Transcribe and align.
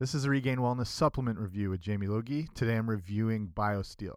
This 0.00 0.14
is 0.14 0.24
a 0.24 0.30
Regained 0.30 0.60
Wellness 0.60 0.86
supplement 0.86 1.38
review 1.38 1.68
with 1.68 1.82
Jamie 1.82 2.06
Logie. 2.06 2.48
Today 2.54 2.76
I'm 2.76 2.88
reviewing 2.88 3.48
BioSteel. 3.54 4.14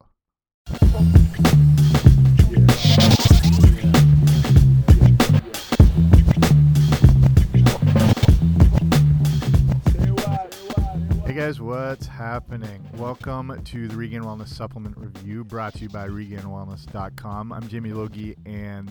Hey 11.25 11.33
guys, 11.33 11.59
what's 11.59 12.07
happening? 12.07 12.87
Welcome 12.95 13.61
to 13.65 13.87
the 13.89 13.97
Regained 13.97 14.23
Wellness 14.23 14.47
Supplement 14.47 14.97
Review 14.97 15.43
brought 15.43 15.73
to 15.73 15.79
you 15.79 15.89
by 15.89 16.07
regainedwellness.com. 16.07 17.51
I'm 17.51 17.67
Jamie 17.67 17.91
Logie, 17.91 18.37
and 18.45 18.89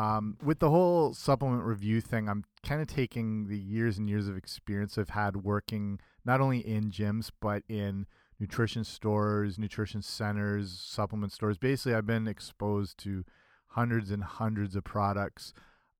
um, 0.00 0.36
with 0.42 0.60
the 0.60 0.70
whole 0.70 1.12
supplement 1.12 1.62
review 1.62 2.00
thing, 2.00 2.28
I'm 2.28 2.44
kind 2.64 2.80
of 2.80 2.88
taking 2.88 3.48
the 3.48 3.58
years 3.58 3.98
and 3.98 4.08
years 4.08 4.28
of 4.28 4.36
experience 4.36 4.96
I've 4.96 5.10
had 5.10 5.36
working 5.44 6.00
not 6.24 6.40
only 6.40 6.58
in 6.58 6.90
gyms, 6.90 7.30
but 7.40 7.62
in 7.68 8.06
nutrition 8.38 8.84
stores, 8.84 9.58
nutrition 9.58 10.00
centers, 10.00 10.72
supplement 10.72 11.32
stores. 11.32 11.58
Basically, 11.58 11.94
I've 11.94 12.06
been 12.06 12.28
exposed 12.28 12.96
to 13.00 13.24
hundreds 13.68 14.10
and 14.10 14.24
hundreds 14.24 14.74
of 14.74 14.84
products 14.84 15.52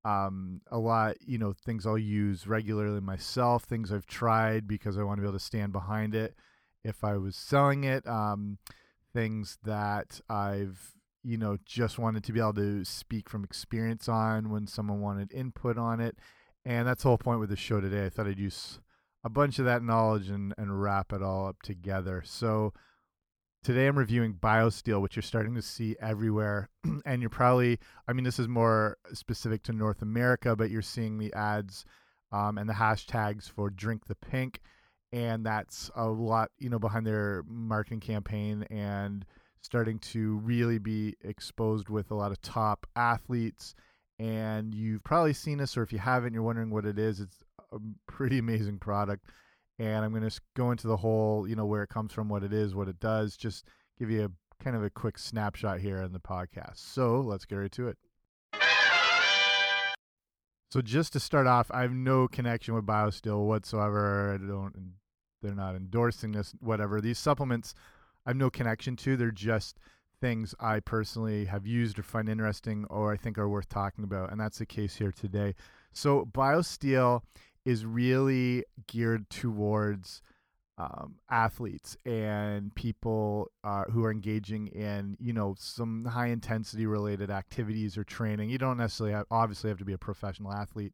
um, 0.03 0.61
a 0.71 0.79
lot, 0.79 1.17
you 1.21 1.37
know, 1.37 1.53
things 1.53 1.85
I'll 1.85 1.97
use 1.97 2.47
regularly 2.47 3.01
myself, 3.01 3.65
things 3.65 3.91
I've 3.91 4.07
tried 4.07 4.67
because 4.67 4.97
I 4.97 5.03
want 5.03 5.17
to 5.17 5.21
be 5.21 5.27
able 5.27 5.37
to 5.37 5.45
stand 5.45 5.71
behind 5.71 6.15
it 6.15 6.35
if 6.83 7.03
I 7.03 7.17
was 7.17 7.35
selling 7.35 7.83
it, 7.83 8.07
um, 8.07 8.57
things 9.13 9.59
that 9.63 10.19
I've, 10.27 10.95
you 11.23 11.37
know, 11.37 11.57
just 11.65 11.99
wanted 11.99 12.23
to 12.23 12.33
be 12.33 12.39
able 12.39 12.53
to 12.55 12.83
speak 12.85 13.29
from 13.29 13.43
experience 13.43 14.09
on 14.09 14.49
when 14.49 14.67
someone 14.67 15.01
wanted 15.01 15.31
input 15.31 15.77
on 15.77 15.99
it. 15.99 16.17
And 16.65 16.87
that's 16.87 17.03
the 17.03 17.09
whole 17.09 17.17
point 17.17 17.39
with 17.39 17.49
the 17.49 17.55
show 17.55 17.81
today. 17.81 18.05
I 18.05 18.09
thought 18.09 18.27
I'd 18.27 18.39
use 18.39 18.79
a 19.23 19.29
bunch 19.29 19.59
of 19.59 19.65
that 19.65 19.83
knowledge 19.83 20.29
and, 20.29 20.53
and 20.57 20.81
wrap 20.81 21.13
it 21.13 21.21
all 21.23 21.47
up 21.47 21.61
together. 21.63 22.23
So, 22.25 22.73
Today 23.63 23.85
I'm 23.85 23.95
reviewing 23.95 24.33
BioSteel, 24.33 25.03
which 25.03 25.15
you're 25.15 25.21
starting 25.21 25.53
to 25.53 25.61
see 25.61 25.95
everywhere. 26.01 26.67
and 27.05 27.21
you're 27.21 27.29
probably, 27.29 27.77
I 28.07 28.13
mean, 28.13 28.23
this 28.23 28.39
is 28.39 28.47
more 28.47 28.97
specific 29.13 29.61
to 29.63 29.71
North 29.71 30.01
America, 30.01 30.55
but 30.55 30.71
you're 30.71 30.81
seeing 30.81 31.19
the 31.19 31.31
ads 31.33 31.85
um, 32.31 32.57
and 32.57 32.67
the 32.67 32.73
hashtags 32.73 33.47
for 33.47 33.69
Drink 33.69 34.07
the 34.07 34.15
Pink. 34.15 34.61
And 35.13 35.45
that's 35.45 35.91
a 35.95 36.07
lot, 36.07 36.49
you 36.57 36.71
know, 36.71 36.79
behind 36.79 37.05
their 37.05 37.43
marketing 37.47 37.99
campaign 37.99 38.63
and 38.71 39.25
starting 39.61 39.99
to 39.99 40.37
really 40.37 40.79
be 40.79 41.15
exposed 41.21 41.89
with 41.89 42.11
a 42.11 42.15
lot 42.15 42.31
of 42.31 42.41
top 42.41 42.87
athletes. 42.95 43.75
And 44.19 44.73
you've 44.75 45.03
probably 45.03 45.33
seen 45.33 45.57
this, 45.57 45.77
or 45.77 45.83
if 45.83 45.91
you 45.91 45.99
haven't, 45.99 46.33
you're 46.33 46.43
wondering 46.43 46.69
what 46.69 46.85
it 46.85 46.99
is. 46.99 47.19
It's 47.19 47.37
a 47.71 47.79
pretty 48.07 48.37
amazing 48.37 48.79
product 48.79 49.25
and 49.81 50.05
I'm 50.05 50.11
going 50.11 50.29
to 50.29 50.41
go 50.55 50.69
into 50.69 50.87
the 50.87 50.97
whole, 50.97 51.47
you 51.47 51.55
know, 51.55 51.65
where 51.65 51.81
it 51.81 51.89
comes 51.89 52.13
from, 52.13 52.29
what 52.29 52.43
it 52.43 52.53
is, 52.53 52.75
what 52.75 52.87
it 52.87 52.99
does, 52.99 53.35
just 53.35 53.65
give 53.97 54.11
you 54.11 54.25
a 54.25 54.63
kind 54.63 54.75
of 54.75 54.83
a 54.83 54.91
quick 54.91 55.17
snapshot 55.17 55.79
here 55.79 55.97
in 56.03 56.13
the 56.13 56.19
podcast. 56.19 56.77
So 56.77 57.19
let's 57.21 57.45
get 57.45 57.55
right 57.55 57.71
to 57.71 57.87
it. 57.87 57.97
So 60.69 60.81
just 60.81 61.13
to 61.13 61.19
start 61.19 61.47
off, 61.47 61.71
I 61.71 61.81
have 61.81 61.91
no 61.91 62.27
connection 62.27 62.75
with 62.75 62.85
BioSteel 62.85 63.47
whatsoever. 63.47 64.35
I 64.35 64.37
don't. 64.37 64.93
They're 65.41 65.55
not 65.55 65.75
endorsing 65.75 66.31
this. 66.31 66.53
Whatever 66.59 67.01
these 67.01 67.17
supplements, 67.17 67.73
I 68.25 68.31
have 68.31 68.37
no 68.37 68.49
connection 68.49 68.95
to. 68.97 69.17
They're 69.17 69.31
just 69.31 69.79
things 70.19 70.53
I 70.59 70.79
personally 70.79 71.45
have 71.45 71.65
used 71.65 71.97
or 71.97 72.03
find 72.03 72.29
interesting 72.29 72.85
or 72.89 73.11
I 73.11 73.17
think 73.17 73.37
are 73.37 73.49
worth 73.49 73.69
talking 73.69 74.03
about, 74.03 74.31
and 74.31 74.39
that's 74.39 74.59
the 74.59 74.65
case 74.65 74.95
here 74.95 75.11
today. 75.11 75.55
So 75.93 76.25
BioSteel 76.31 77.21
is 77.65 77.85
really 77.85 78.63
geared 78.87 79.29
towards 79.29 80.21
um, 80.77 81.15
athletes 81.29 81.95
and 82.05 82.73
people 82.73 83.51
uh, 83.63 83.83
who 83.91 84.03
are 84.03 84.11
engaging 84.11 84.67
in 84.67 85.15
you 85.19 85.33
know 85.33 85.55
some 85.59 86.05
high 86.05 86.27
intensity 86.27 86.85
related 86.85 87.29
activities 87.29 87.97
or 87.97 88.03
training. 88.03 88.49
You 88.49 88.57
don't 88.57 88.77
necessarily 88.77 89.13
have, 89.13 89.25
obviously 89.29 89.69
have 89.69 89.79
to 89.79 89.85
be 89.85 89.93
a 89.93 89.97
professional 89.97 90.51
athlete, 90.51 90.93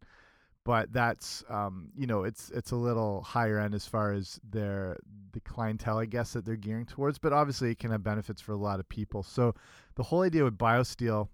but 0.67 0.91
that's 0.91 1.45
um, 1.49 1.87
you 1.95 2.05
know 2.05 2.23
it's 2.23 2.49
it's 2.49 2.71
a 2.71 2.75
little 2.75 3.21
higher 3.21 3.57
end 3.57 3.73
as 3.73 3.87
far 3.87 4.11
as 4.11 4.37
their 4.49 4.97
the 5.31 5.39
clientele 5.39 5.97
I 5.97 6.05
guess 6.05 6.33
that 6.33 6.43
they're 6.43 6.57
gearing 6.57 6.85
towards. 6.85 7.17
But 7.17 7.31
obviously 7.31 7.71
it 7.71 7.79
can 7.79 7.91
have 7.91 8.03
benefits 8.03 8.41
for 8.41 8.51
a 8.51 8.57
lot 8.57 8.81
of 8.81 8.89
people. 8.89 9.23
So 9.23 9.55
the 9.95 10.03
whole 10.03 10.23
idea 10.23 10.43
with 10.43 10.57
BioSteel, 10.57 11.29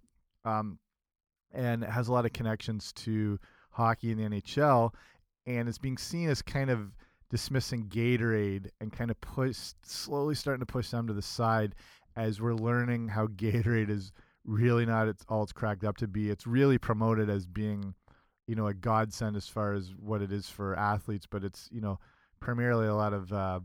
um, 0.45 0.77
and 1.51 1.81
it 1.81 1.89
has 1.89 2.09
a 2.09 2.13
lot 2.13 2.27
of 2.27 2.33
connections 2.33 2.93
to 2.93 3.39
hockey 3.71 4.11
and 4.11 4.19
the 4.19 4.39
NHL 4.39 4.93
and 5.47 5.67
it's 5.67 5.79
being 5.79 5.97
seen 5.97 6.29
as 6.29 6.43
kind 6.43 6.69
of 6.69 6.91
dismissing 7.31 7.87
Gatorade 7.87 8.67
and 8.79 8.93
kind 8.93 9.09
of 9.09 9.19
push 9.19 9.57
slowly 9.81 10.35
starting 10.35 10.59
to 10.59 10.71
push 10.71 10.91
them 10.91 11.07
to 11.07 11.13
the 11.13 11.23
side 11.23 11.73
as 12.15 12.39
we're 12.39 12.53
learning 12.53 13.07
how 13.07 13.25
Gatorade 13.35 13.89
is 13.89 14.11
really 14.45 14.85
not 14.85 15.07
it's 15.07 15.25
all 15.27 15.41
it's 15.41 15.51
cracked 15.51 15.83
up 15.83 15.97
to 15.97 16.07
be. 16.07 16.29
It's 16.29 16.45
really 16.45 16.77
promoted 16.77 17.31
as 17.31 17.47
being, 17.47 17.95
you 18.47 18.55
know, 18.55 18.67
a 18.67 18.73
godsend 18.73 19.35
as 19.35 19.47
far 19.47 19.73
as 19.73 19.93
what 19.99 20.21
it 20.21 20.31
is 20.31 20.49
for 20.49 20.77
athletes, 20.77 21.27
but 21.29 21.43
it's 21.43 21.69
you 21.71 21.81
know 21.81 21.99
primarily 22.39 22.87
a 22.87 22.95
lot 22.95 23.13
of 23.13 23.31
uh, 23.31 23.59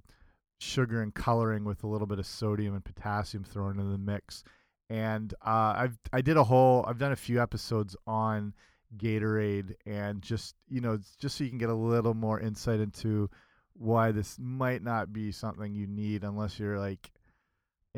sugar 0.59 1.03
and 1.03 1.15
coloring 1.15 1.65
with 1.65 1.83
a 1.83 1.87
little 1.87 2.07
bit 2.07 2.19
of 2.19 2.27
sodium 2.27 2.75
and 2.75 2.85
potassium 2.85 3.45
thrown 3.45 3.79
into 3.79 3.91
the 3.91 3.99
mix. 3.99 4.45
And 4.91 5.35
uh, 5.45 5.75
I've 5.77 5.99
I 6.13 6.21
did 6.21 6.37
a 6.37 6.45
whole 6.45 6.85
I've 6.87 6.99
done 6.99 7.13
a 7.13 7.17
few 7.17 7.43
episodes 7.43 7.97
on 8.07 8.55
Gatorade 8.97 9.75
and 9.87 10.23
just 10.23 10.55
you 10.69 10.81
know 10.81 10.99
just 11.19 11.37
so 11.37 11.45
you 11.45 11.51
can 11.51 11.59
get 11.59 11.69
a 11.69 11.75
little 11.75 12.15
more 12.15 12.41
insight 12.41 12.81
into 12.81 13.29
why 13.75 14.11
this 14.13 14.39
might 14.41 14.83
not 14.83 15.13
be 15.13 15.31
something 15.31 15.75
you 15.75 15.87
need 15.87 16.25
unless 16.25 16.59
you're 16.59 16.79
like 16.79 17.11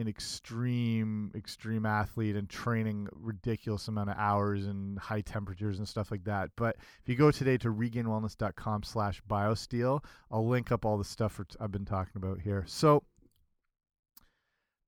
an 0.01 0.09
extreme 0.09 1.31
extreme 1.35 1.87
athlete 1.87 2.37
and 2.37 2.49
training 2.49 3.07
ridiculous 3.13 3.89
amount 3.89 4.11
of 4.11 4.17
hours 4.19 4.67
and 4.67 4.99
high 4.99 5.21
temperatures 5.21 5.79
and 5.79 5.87
stuff 5.87 6.11
like 6.11 6.25
that. 6.25 6.51
But 6.57 6.77
if 6.79 7.09
you 7.09 7.15
go 7.15 7.31
today 7.31 7.57
to 7.59 7.69
regainedwellness.com 7.69 8.83
slash 8.83 9.23
biosteel 9.29 10.03
i'll 10.31 10.49
link 10.49 10.73
up 10.73 10.85
all 10.85 10.99
the 10.99 11.05
stuff 11.05 11.41
i've 11.61 11.73
been 11.73 11.85
talking 11.85 12.17
about 12.17 12.41
here. 12.41 12.65
So 12.67 13.03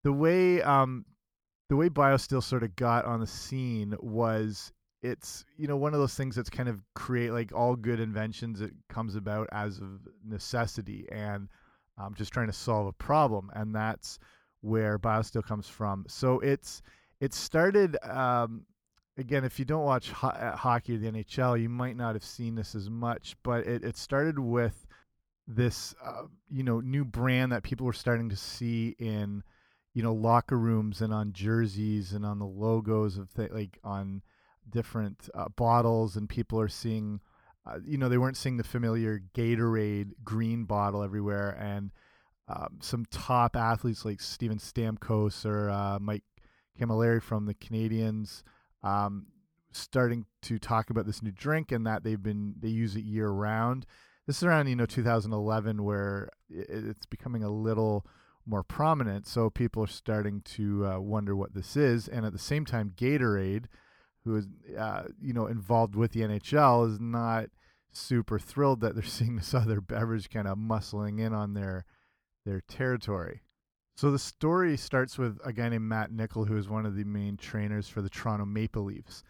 the 0.02 0.12
way 0.12 0.62
um 0.62 1.04
the 1.68 1.76
way 1.76 1.88
biosteel 1.88 2.42
sort 2.42 2.62
of 2.62 2.74
got 2.76 3.04
on 3.04 3.20
the 3.20 3.26
scene 3.26 3.94
was 4.00 4.72
it's 5.02 5.44
you 5.56 5.66
know 5.66 5.76
one 5.76 5.94
of 5.94 6.00
those 6.00 6.14
things 6.14 6.36
that's 6.36 6.50
kind 6.50 6.68
of 6.68 6.82
create 6.94 7.32
like 7.32 7.52
all 7.52 7.76
good 7.76 8.00
inventions 8.00 8.60
it 8.60 8.72
comes 8.88 9.16
about 9.16 9.48
as 9.52 9.78
of 9.78 10.00
necessity 10.24 11.06
and 11.10 11.48
um, 11.98 12.14
just 12.14 12.32
trying 12.32 12.46
to 12.46 12.52
solve 12.52 12.86
a 12.86 12.92
problem. 12.92 13.50
And 13.54 13.74
that's 13.74 14.18
where 14.62 14.98
biosteel 14.98 15.44
comes 15.44 15.68
from. 15.68 16.04
So 16.08 16.40
it's 16.40 16.82
it 17.20 17.34
started 17.34 17.96
um, 18.02 18.64
again 19.16 19.44
if 19.44 19.58
you 19.58 19.64
don't 19.64 19.84
watch 19.84 20.10
ho 20.10 20.28
uh, 20.28 20.56
hockey 20.56 20.96
or 20.96 20.98
the 20.98 21.10
nhl 21.10 21.60
you 21.60 21.68
might 21.68 21.96
not 21.96 22.14
have 22.14 22.24
seen 22.24 22.54
this 22.54 22.74
as 22.74 22.88
much 22.88 23.36
but 23.42 23.66
it, 23.66 23.84
it 23.84 23.96
started 23.96 24.38
with 24.38 24.86
this 25.46 25.94
uh, 26.04 26.22
you 26.50 26.64
know 26.64 26.80
new 26.80 27.04
brand 27.04 27.52
that 27.52 27.62
people 27.62 27.84
were 27.84 27.92
starting 27.92 28.30
to 28.30 28.36
see 28.36 28.96
in 28.98 29.42
you 29.92 30.02
know 30.02 30.14
locker 30.14 30.58
rooms 30.58 31.02
and 31.02 31.12
on 31.12 31.32
jerseys 31.32 32.14
and 32.14 32.24
on 32.24 32.38
the 32.38 32.46
logos 32.46 33.18
of 33.18 33.28
like 33.36 33.78
on 33.84 34.22
different 34.68 35.28
uh, 35.34 35.48
bottles, 35.56 36.16
and 36.16 36.28
people 36.28 36.60
are 36.60 36.68
seeing, 36.68 37.20
uh, 37.66 37.78
you 37.84 37.98
know, 37.98 38.08
they 38.08 38.18
weren't 38.18 38.36
seeing 38.36 38.56
the 38.56 38.64
familiar 38.64 39.20
Gatorade 39.34 40.12
green 40.24 40.64
bottle 40.64 41.02
everywhere, 41.02 41.50
and 41.60 41.90
um, 42.54 42.78
some 42.80 43.04
top 43.10 43.56
athletes 43.56 44.04
like 44.04 44.20
Steven 44.20 44.58
Stamkos 44.58 45.46
or 45.46 45.70
uh, 45.70 45.98
Mike 46.00 46.24
Cammalleri 46.78 47.22
from 47.22 47.46
the 47.46 47.54
Canadiens 47.54 48.42
um, 48.82 49.26
starting 49.72 50.26
to 50.42 50.58
talk 50.58 50.90
about 50.90 51.06
this 51.06 51.22
new 51.22 51.30
drink 51.32 51.72
and 51.72 51.86
that 51.86 52.04
they've 52.04 52.22
been 52.22 52.54
they 52.60 52.68
use 52.68 52.96
it 52.96 53.04
year 53.04 53.28
round. 53.28 53.86
This 54.26 54.38
is 54.38 54.44
around 54.44 54.68
you 54.68 54.76
know 54.76 54.86
2011 54.86 55.82
where 55.82 56.28
it's 56.50 57.06
becoming 57.06 57.42
a 57.42 57.50
little 57.50 58.06
more 58.44 58.64
prominent, 58.64 59.26
so 59.26 59.50
people 59.50 59.84
are 59.84 59.88
starting 59.88 60.42
to 60.42 60.86
uh, 60.86 61.00
wonder 61.00 61.36
what 61.36 61.54
this 61.54 61.76
is, 61.76 62.08
and 62.08 62.26
at 62.26 62.32
the 62.32 62.38
same 62.38 62.64
time, 62.64 62.92
Gatorade 62.96 63.66
who 64.24 64.36
is 64.36 64.46
uh, 64.78 65.04
you 65.20 65.32
know 65.32 65.46
involved 65.46 65.94
with 65.94 66.12
the 66.12 66.20
NHL 66.20 66.90
is 66.90 67.00
not 67.00 67.46
super 67.92 68.38
thrilled 68.38 68.80
that 68.80 68.94
they're 68.94 69.02
seeing 69.04 69.36
this 69.36 69.54
other 69.54 69.80
beverage 69.80 70.30
kind 70.30 70.48
of 70.48 70.58
muscling 70.58 71.20
in 71.20 71.32
on 71.32 71.54
their 71.54 71.84
their 72.44 72.60
territory. 72.62 73.42
So 73.96 74.10
the 74.10 74.18
story 74.18 74.76
starts 74.76 75.18
with 75.18 75.38
a 75.44 75.52
guy 75.52 75.68
named 75.68 75.84
Matt 75.84 76.12
Nichol, 76.12 76.46
who 76.46 76.56
is 76.56 76.68
one 76.68 76.86
of 76.86 76.96
the 76.96 77.04
main 77.04 77.36
trainers 77.36 77.88
for 77.88 78.00
the 78.00 78.08
Toronto 78.08 78.46
Maple 78.46 78.84
Leafs, 78.84 79.22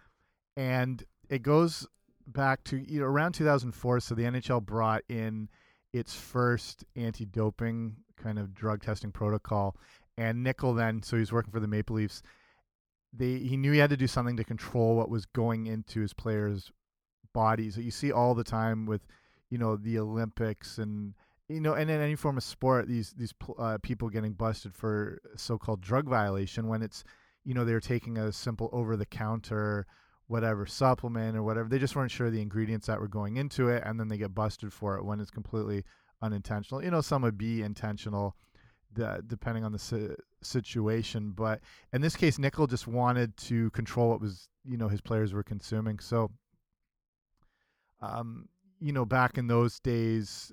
and 0.56 1.03
it 1.29 1.43
goes 1.43 1.87
back 2.26 2.62
to 2.64 2.76
you 2.79 3.00
know 3.00 3.06
around 3.06 3.32
2004. 3.32 4.00
So 4.00 4.14
the 4.14 4.23
NHL 4.23 4.64
brought 4.64 5.03
in 5.09 5.49
its 5.93 6.14
first 6.14 6.85
anti-doping 6.97 7.97
kind 8.17 8.38
of 8.38 8.55
drug 8.55 8.82
testing 8.82 9.11
protocol, 9.11 9.76
and 10.17 10.43
Nichol 10.43 10.75
then 10.75 11.03
so 11.03 11.17
he's 11.17 11.32
working 11.32 11.53
for 11.53 11.61
the 11.61 11.67
Maple 11.67 11.97
Leafs 11.97 12.23
they 13.12 13.38
he 13.38 13.56
knew 13.56 13.73
he 13.73 13.79
had 13.79 13.91
to 13.91 13.97
do 13.97 14.06
something 14.06 14.37
to 14.37 14.44
control 14.44 14.97
what 14.97 15.11
was 15.11 15.26
going 15.26 15.67
into 15.67 16.00
his 16.00 16.14
players' 16.14 16.73
bodies. 17.35 17.76
That 17.76 17.82
you 17.82 17.91
see 17.91 18.11
all 18.11 18.35
the 18.35 18.44
time 18.44 18.87
with, 18.87 19.06
you 19.50 19.59
know, 19.59 19.76
the 19.76 19.99
Olympics 19.99 20.79
and 20.79 21.14
you 21.52 21.60
know, 21.60 21.75
and 21.75 21.90
in 21.90 22.00
any 22.00 22.16
form 22.16 22.37
of 22.37 22.43
sport, 22.43 22.88
these 22.88 23.12
these 23.12 23.34
uh, 23.58 23.78
people 23.82 24.08
getting 24.08 24.32
busted 24.32 24.75
for 24.75 25.20
so-called 25.37 25.81
drug 25.81 26.08
violation 26.08 26.69
when 26.69 26.82
it's, 26.82 27.04
you 27.44 27.54
know, 27.54 27.64
they're 27.64 27.81
taking 27.81 28.19
a 28.19 28.32
simple 28.32 28.69
over-the-counter 28.72 29.87
whatever 30.32 30.64
supplement 30.64 31.37
or 31.37 31.43
whatever. 31.43 31.69
They 31.69 31.78
just 31.78 31.94
weren't 31.94 32.10
sure 32.10 32.31
the 32.31 32.40
ingredients 32.40 32.87
that 32.87 32.99
were 32.99 33.08
going 33.08 33.37
into 33.37 33.69
it, 33.69 33.82
and 33.84 34.00
then 34.00 34.08
they 34.08 34.16
get 34.16 34.34
busted 34.34 34.72
for 34.72 34.96
it 34.96 35.04
when 35.04 35.20
it's 35.20 35.31
completely 35.31 35.84
unintentional. 36.22 36.82
You 36.82 36.90
know, 36.90 37.02
some 37.02 37.20
would 37.22 37.37
be 37.37 37.62
intentional, 37.62 38.34
depending 38.94 39.64
on 39.64 39.72
the 39.72 39.78
si 39.78 40.08
situation. 40.43 41.32
But 41.32 41.60
in 41.93 42.00
this 42.00 42.16
case, 42.16 42.38
Nichol 42.38 42.66
just 42.66 42.87
wanted 42.87 43.37
to 43.49 43.70
control 43.70 44.08
what 44.08 44.20
was 44.20 44.49
you 44.64 44.78
know 44.78 44.88
his 44.88 45.02
players 45.02 45.34
were 45.34 45.43
consuming. 45.43 45.99
So, 45.99 46.31
um, 48.00 48.49
you 48.81 48.93
know, 48.93 49.04
back 49.04 49.37
in 49.37 49.49
those 49.49 49.81
days, 49.81 50.50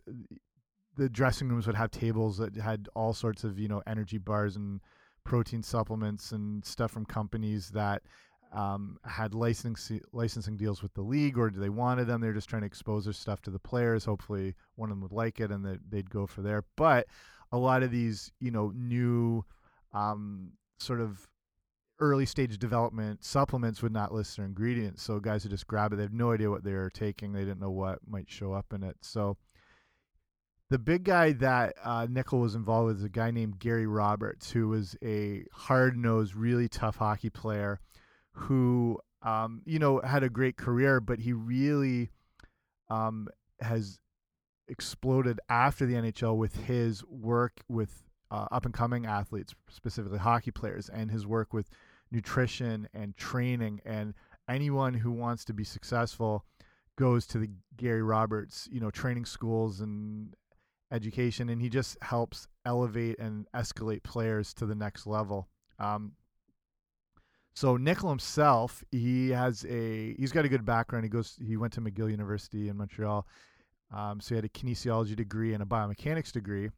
the 1.00 1.10
dressing 1.10 1.48
rooms 1.48 1.66
would 1.66 1.78
have 1.78 1.92
tables 1.92 2.38
that 2.38 2.56
had 2.58 2.90
all 2.94 3.14
sorts 3.14 3.44
of 3.44 3.58
you 3.58 3.68
know 3.68 3.82
energy 3.88 4.18
bars 4.18 4.58
and 4.58 4.82
protein 5.24 5.64
supplements 5.64 6.32
and 6.34 6.64
stuff 6.66 6.92
from 6.92 7.06
companies 7.06 7.70
that 7.70 8.04
um, 8.52 8.98
had 9.06 9.34
licensing 9.34 10.02
licensing 10.12 10.58
deals 10.58 10.84
with 10.84 10.94
the 10.94 11.02
league, 11.02 11.38
or 11.38 11.50
they 11.50 11.70
wanted 11.70 12.06
them? 12.06 12.20
They're 12.20 12.34
just 12.34 12.50
trying 12.50 12.64
to 12.64 12.68
expose 12.68 13.06
their 13.06 13.14
stuff 13.14 13.42
to 13.44 13.50
the 13.50 13.60
players. 13.60 14.06
Hopefully, 14.06 14.56
one 14.76 14.90
of 14.90 14.98
them 14.98 15.02
would 15.02 15.14
like 15.14 15.40
it, 15.40 15.52
and 15.52 15.66
that 15.66 15.80
they'd 15.90 16.10
go 16.10 16.28
for 16.28 16.42
there. 16.42 16.66
But 16.76 17.08
a 17.52 17.58
lot 17.58 17.82
of 17.82 17.92
these, 17.92 18.32
you 18.40 18.52
know, 18.52 18.74
new 18.76 19.46
um, 19.94 20.52
sort 20.80 21.00
of 21.00 21.28
early 22.02 22.26
stage 22.26 22.58
development 22.58 23.24
supplements 23.24 23.82
would 23.82 23.92
not 23.94 24.14
list 24.14 24.36
their 24.36 24.46
ingredients. 24.46 25.02
So 25.02 25.20
guys 25.20 25.44
would 25.44 25.52
just 25.52 25.68
grab 25.68 25.94
it. 25.94 25.96
They 25.96 26.04
have 26.04 26.14
no 26.14 26.34
idea 26.34 26.50
what 26.50 26.64
they're 26.64 26.90
taking. 26.90 27.32
They 27.32 27.46
didn't 27.46 27.60
know 27.60 27.72
what 27.72 28.00
might 28.08 28.30
show 28.30 28.54
up 28.54 28.74
in 28.74 28.84
it. 28.84 28.98
So 29.02 29.38
the 30.70 30.80
big 30.80 31.04
guy 31.04 31.32
that 31.34 31.74
uh, 31.84 32.06
Nichol 32.10 32.40
was 32.40 32.54
involved 32.56 32.88
with 32.88 32.98
is 32.98 33.04
a 33.04 33.10
guy 33.10 33.32
named 33.32 33.60
Gary 33.60 33.88
Roberts, 33.88 34.52
who 34.52 34.68
was 34.68 34.96
a 35.04 35.44
hard 35.52 35.98
nosed, 35.98 36.36
really 36.36 36.68
tough 36.68 36.98
hockey 36.98 37.30
player 37.30 37.80
who, 38.34 39.00
um, 39.24 39.62
you 39.66 39.80
know, 39.80 40.00
had 40.02 40.24
a 40.24 40.30
great 40.30 40.58
career, 40.58 41.00
but 41.00 41.20
he 41.20 41.34
really 41.34 42.12
um, 42.90 43.28
has 43.60 44.00
exploded 44.68 45.40
after 45.50 45.88
the 45.88 45.96
NHL 45.96 46.38
with 46.38 46.56
his 46.56 47.04
work 47.06 47.62
with 47.68 48.04
uh, 48.30 48.46
up 48.52 48.66
and 48.66 48.74
coming 48.74 49.08
athletes, 49.08 49.56
specifically 49.70 50.20
hockey 50.20 50.52
players, 50.52 50.88
and 50.88 51.10
his 51.10 51.26
work 51.26 51.52
with 51.52 51.70
nutrition 52.12 52.88
and 52.94 53.18
training. 53.18 53.82
And 53.86 54.14
anyone 54.48 54.94
who 54.94 55.12
wants 55.12 55.44
to 55.46 55.54
be 55.54 55.64
successful 55.64 56.46
goes 56.96 57.26
to 57.28 57.40
the 57.40 57.50
Gary 57.76 58.04
Roberts, 58.04 58.70
you 58.72 58.80
know, 58.80 58.92
training 58.92 59.26
schools 59.26 59.82
and 59.82 60.36
education, 60.92 61.50
and 61.50 61.62
he 61.62 61.70
just 61.70 61.98
helps 62.02 62.48
elevate 62.66 63.20
and 63.20 63.48
escalate 63.56 64.04
players 64.04 64.54
to 64.56 64.66
the 64.66 64.76
next 64.76 65.06
level. 65.06 65.48
Um, 65.78 66.14
so 67.54 67.78
Nichol 67.78 68.10
himself, 68.10 68.84
he 68.92 69.30
has 69.32 69.66
a 69.66 70.14
he's 70.18 70.32
got 70.32 70.46
a 70.46 70.50
good 70.50 70.66
background. 70.66 71.06
He 71.06 71.10
goes 71.10 71.38
he 71.46 71.58
went 71.58 71.74
to 71.74 71.82
McGill 71.82 72.10
University 72.10 72.70
in 72.70 72.78
Montreal. 72.78 73.28
Um, 73.92 74.20
so 74.22 74.30
he 74.30 74.36
had 74.36 74.46
a 74.46 74.50
kinesiology 74.50 75.16
degree 75.16 75.54
and 75.54 75.64
a 75.64 75.66
biomechanics 75.66 76.32
degree. 76.32 76.70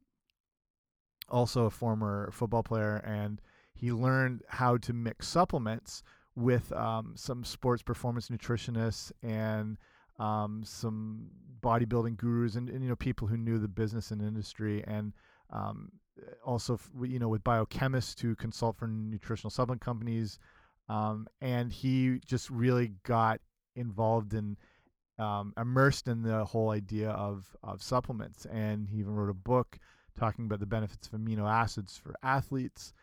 Also 1.29 1.65
a 1.65 1.69
former 1.69 2.29
football 2.31 2.63
player, 2.63 2.97
and 3.05 3.41
he 3.73 3.91
learned 3.91 4.41
how 4.47 4.77
to 4.77 4.93
mix 4.93 5.27
supplements 5.27 6.03
with 6.35 6.71
um, 6.73 7.13
some 7.15 7.43
sports 7.43 7.83
performance 7.83 8.29
nutritionists 8.29 9.11
and 9.21 9.77
um, 10.21 10.61
some 10.63 11.27
bodybuilding 11.61 12.17
gurus 12.17 12.55
and, 12.55 12.69
and, 12.69 12.83
you 12.83 12.89
know 12.89 12.95
people 12.95 13.27
who 13.27 13.37
knew 13.37 13.59
the 13.59 13.67
business 13.67 14.11
and 14.11 14.21
industry 14.21 14.83
and 14.87 15.13
um, 15.51 15.91
also 16.45 16.79
you 17.03 17.19
know 17.19 17.29
with 17.29 17.43
biochemists 17.43 18.15
to 18.15 18.35
consult 18.35 18.75
for 18.77 18.87
nutritional 18.87 19.51
supplement 19.51 19.81
companies 19.81 20.39
um, 20.89 21.27
and 21.39 21.71
he 21.71 22.19
just 22.25 22.49
really 22.49 22.93
got 23.03 23.39
involved 23.75 24.33
in 24.33 24.57
um, 25.19 25.53
immersed 25.57 26.07
in 26.07 26.23
the 26.23 26.43
whole 26.43 26.71
idea 26.71 27.11
of 27.11 27.55
of 27.63 27.81
supplements, 27.81 28.45
and 28.45 28.89
he 28.89 28.97
even 28.97 29.13
wrote 29.13 29.29
a 29.29 29.33
book 29.33 29.77
talking 30.19 30.45
about 30.45 30.59
the 30.59 30.65
benefits 30.65 31.07
of 31.07 31.13
amino 31.13 31.49
acids 31.49 31.97
for 31.97 32.15
athletes. 32.23 32.93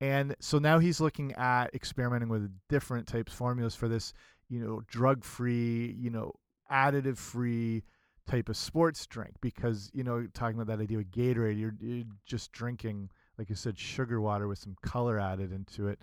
And 0.00 0.36
so 0.40 0.58
now 0.58 0.78
he's 0.78 1.00
looking 1.00 1.32
at 1.32 1.74
experimenting 1.74 2.28
with 2.28 2.52
different 2.68 3.06
types 3.06 3.32
formulas 3.32 3.74
for 3.74 3.88
this, 3.88 4.12
you 4.48 4.60
know, 4.60 4.82
drug-free, 4.86 5.96
you 5.98 6.10
know, 6.10 6.32
additive-free 6.74 7.84
type 8.26 8.48
of 8.48 8.56
sports 8.56 9.06
drink 9.06 9.34
because 9.40 9.90
you 9.92 10.02
know 10.02 10.26
talking 10.32 10.58
about 10.58 10.66
that 10.66 10.82
idea 10.82 10.98
of 10.98 11.04
Gatorade, 11.04 11.58
you're, 11.58 11.74
you're 11.80 12.04
just 12.26 12.52
drinking, 12.52 13.10
like 13.38 13.50
you 13.50 13.56
said, 13.56 13.78
sugar 13.78 14.20
water 14.20 14.48
with 14.48 14.58
some 14.58 14.76
color 14.82 15.20
added 15.20 15.52
into 15.52 15.88
it. 15.88 15.98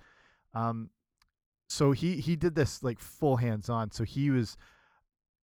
Um, 0.54 0.90
so 1.68 1.92
he 1.92 2.18
he 2.18 2.36
did 2.36 2.56
this 2.56 2.84
like 2.84 3.00
full 3.00 3.38
hands 3.38 3.70
on. 3.70 3.92
So 3.92 4.04
he 4.04 4.30
was 4.30 4.58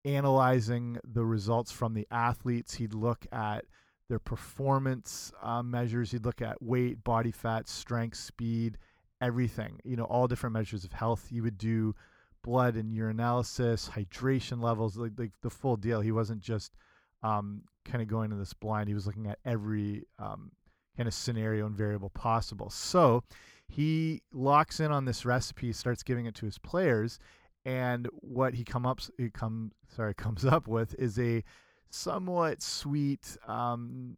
analyzing 0.05 0.99
the 1.05 1.25
results 1.25 1.73
from 1.73 1.95
the 1.95 2.07
athletes. 2.11 2.75
He'd 2.75 2.95
look 2.95 3.27
at 3.33 3.65
their 4.09 4.19
performance 4.19 5.33
uh, 5.43 5.63
measures. 5.63 6.11
He'd 6.11 6.25
look 6.25 6.41
at 6.43 6.63
weight, 6.63 7.03
body 7.05 7.31
fat, 7.31 7.69
strength, 7.69 8.17
speed, 8.17 8.79
everything. 9.21 9.81
You 9.85 9.97
know, 9.97 10.05
all 10.05 10.29
different 10.29 10.55
measures 10.55 10.85
of 10.85 10.93
health. 10.93 11.27
He 11.31 11.41
would 11.41 11.59
do 11.59 11.95
blood 12.43 12.77
and 12.77 12.93
urinalysis, 12.95 13.91
hydration 13.91 14.63
levels, 14.63 14.97
like, 14.97 15.13
like 15.19 15.33
the 15.43 15.51
full 15.51 15.77
deal. 15.77 16.01
He 16.01 16.13
wasn't 16.13 16.41
just 16.41 16.75
um, 17.23 17.63
kind 17.85 18.03
of 18.03 18.09
going 18.09 18.31
to 18.31 18.37
this 18.37 18.55
blind. 18.55 18.89
He 18.89 18.95
was 18.95 19.07
looking 19.07 19.27
at 19.27 19.39
every 19.45 20.05
um, 20.19 20.53
kind 20.97 21.07
of 21.07 21.15
scenario 21.15 21.67
and 21.67 21.77
variable 21.77 22.11
possible. 22.11 22.71
So 22.71 23.23
he 23.69 24.23
locks 24.33 24.81
in 24.81 24.91
on 24.91 25.05
this 25.05 25.25
recipe, 25.25 25.73
starts 25.73 26.03
giving 26.03 26.27
it 26.27 26.35
to 26.37 26.47
his 26.47 26.59
players, 26.59 27.19
and 27.65 28.09
what 28.13 28.55
he 28.55 28.65
come 28.65 28.87
up 28.87 29.01
he 29.19 29.31
come 29.31 29.73
sorry 29.95 30.15
comes 30.17 30.45
up 30.45 30.67
with 30.67 30.95
is 30.99 31.19
a 31.19 31.45
somewhat 31.91 32.63
sweet, 32.63 33.37
um, 33.47 34.17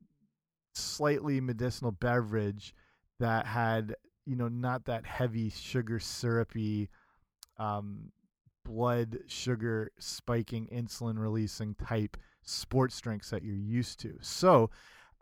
slightly 0.74 1.40
medicinal 1.40 1.92
beverage 1.92 2.74
that 3.18 3.46
had 3.46 3.94
you 4.26 4.36
know 4.36 4.48
not 4.48 4.84
that 4.84 5.04
heavy 5.04 5.50
sugar 5.50 5.98
syrupy 5.98 6.88
um, 7.60 8.10
blood 8.64 9.18
sugar 9.26 9.90
spiking 9.98 10.66
insulin 10.72 11.18
releasing 11.18 11.74
type 11.74 12.16
sports 12.42 13.00
drinks 13.00 13.30
that 13.30 13.44
you're 13.44 13.54
used 13.54 14.00
to 14.00 14.16
so 14.20 14.70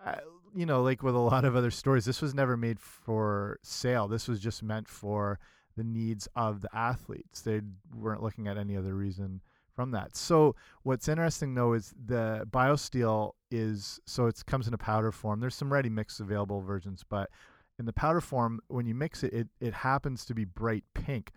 uh, 0.05 0.15
you 0.55 0.67
know, 0.67 0.83
like 0.83 1.03
with 1.03 1.15
a 1.15 1.19
lot 1.19 1.45
of 1.45 1.57
other 1.57 1.71
stories, 1.71 2.05
this 2.05 2.23
was 2.23 2.35
never 2.35 2.57
made 2.57 2.81
for 2.81 3.59
sale. 3.63 4.09
This 4.09 4.29
was 4.29 4.41
just 4.41 4.63
meant 4.63 4.89
for 4.89 5.39
the 5.77 5.85
needs 5.85 6.29
of 6.37 6.61
the 6.61 6.75
athletes. 6.75 7.43
They 7.43 7.61
weren't 7.95 8.23
looking 8.23 8.49
at 8.49 8.59
any 8.59 8.77
other 8.77 8.95
reason 8.95 9.41
from 9.75 9.93
that. 9.93 10.17
So 10.17 10.57
what's 10.83 11.09
interesting 11.09 11.55
though 11.55 11.73
is 11.73 11.95
the 12.05 12.47
BioSteel 12.51 13.33
is 13.51 14.01
so 14.07 14.27
it 14.27 14.43
comes 14.47 14.67
in 14.67 14.75
a 14.75 14.79
powder 14.79 15.13
form. 15.13 15.41
There's 15.41 15.55
some 15.55 15.73
ready 15.73 15.89
mix 15.89 16.19
available 16.19 16.61
versions, 16.61 17.05
but 17.09 17.31
in 17.79 17.85
the 17.85 17.93
powder 17.93 18.21
form, 18.21 18.61
when 18.67 18.87
you 18.87 18.95
mix 18.95 19.23
it, 19.23 19.33
it 19.33 19.49
it 19.61 19.73
happens 19.75 20.25
to 20.25 20.35
be 20.35 20.45
bright 20.45 20.85
pink, 20.95 21.31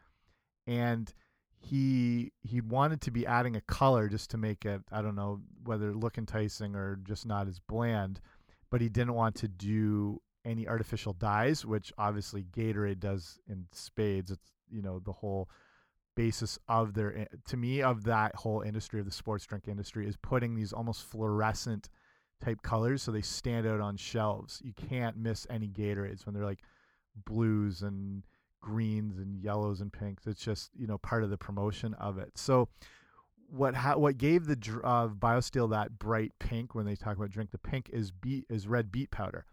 and 0.71 1.13
he 1.59 2.31
he 2.41 2.61
wanted 2.61 3.01
to 3.01 3.11
be 3.11 3.25
adding 3.25 3.55
a 3.55 3.61
color 3.61 4.07
just 4.07 4.31
to 4.31 4.37
make 4.37 4.65
it 4.65 4.81
I 4.91 5.01
don't 5.01 5.15
know 5.15 5.41
whether 5.63 5.93
look 5.93 6.17
enticing 6.17 6.75
or 6.75 6.99
just 7.03 7.25
not 7.25 7.47
as 7.47 7.59
bland 7.59 8.19
but 8.71 8.81
he 8.81 8.89
didn't 8.89 9.13
want 9.13 9.35
to 9.35 9.47
do 9.47 10.21
any 10.43 10.67
artificial 10.67 11.13
dyes, 11.13 11.65
which 11.65 11.93
obviously 11.97 12.43
Gatorade 12.43 12.99
does 12.99 13.37
in 13.47 13.65
spades. 13.71 14.31
It's 14.31 14.51
you 14.69 14.81
know 14.81 14.99
the 14.99 15.11
whole 15.11 15.49
basis 16.15 16.57
of 16.67 16.93
their 16.93 17.19
eh, 17.19 17.25
to 17.47 17.57
me 17.57 17.81
of 17.81 18.05
that 18.05 18.35
whole 18.35 18.61
industry 18.61 18.99
of 18.99 19.05
the 19.05 19.11
sports 19.11 19.45
drink 19.45 19.67
industry 19.67 20.07
is 20.07 20.17
putting 20.17 20.55
these 20.55 20.73
almost 20.73 21.05
fluorescent 21.05 21.89
type 22.43 22.61
colors 22.63 23.03
so 23.03 23.11
they 23.11 23.21
stand 23.21 23.67
out 23.67 23.81
on 23.81 23.97
shelves. 23.97 24.61
You 24.63 24.73
can't 24.73 25.17
miss 25.17 25.45
any 25.49 25.67
Gatorades 25.67 26.25
when 26.25 26.33
they're 26.33 26.45
like 26.45 26.63
blues 27.25 27.81
and 27.81 28.23
greens 28.61 29.17
and 29.17 29.41
yellows 29.41 29.81
and 29.81 29.91
pinks. 29.91 30.27
It's 30.27 30.43
just 30.43 30.71
you 30.77 30.87
know 30.87 30.97
part 30.97 31.23
of 31.23 31.29
the 31.29 31.37
promotion 31.37 31.93
of 31.95 32.17
it. 32.17 32.37
So 32.37 32.69
what 33.51 33.75
what 33.99 34.17
gave 34.17 34.45
the 34.45 34.57
uh, 34.83 35.07
BioSteel 35.09 35.69
that 35.71 35.99
bright 35.99 36.31
pink 36.39 36.73
when 36.73 36.85
they 36.85 36.95
talk 36.95 37.17
about 37.17 37.31
drink 37.31 37.51
the 37.51 37.57
pink 37.57 37.89
is 37.91 38.11
beet 38.11 38.45
is 38.49 38.67
red 38.67 38.91
beet 38.91 39.11
powder, 39.11 39.45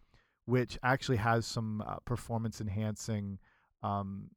which 0.46 0.78
actually 0.82 1.16
has 1.16 1.46
some 1.46 1.82
uh, 1.86 1.96
performance 2.04 2.60
enhancing 2.60 3.38
um, 3.82 4.30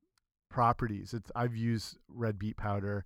properties. 0.49 1.13
It's 1.13 1.31
I've 1.35 1.55
used 1.55 1.97
red 2.07 2.39
beet 2.39 2.57
powder. 2.57 3.05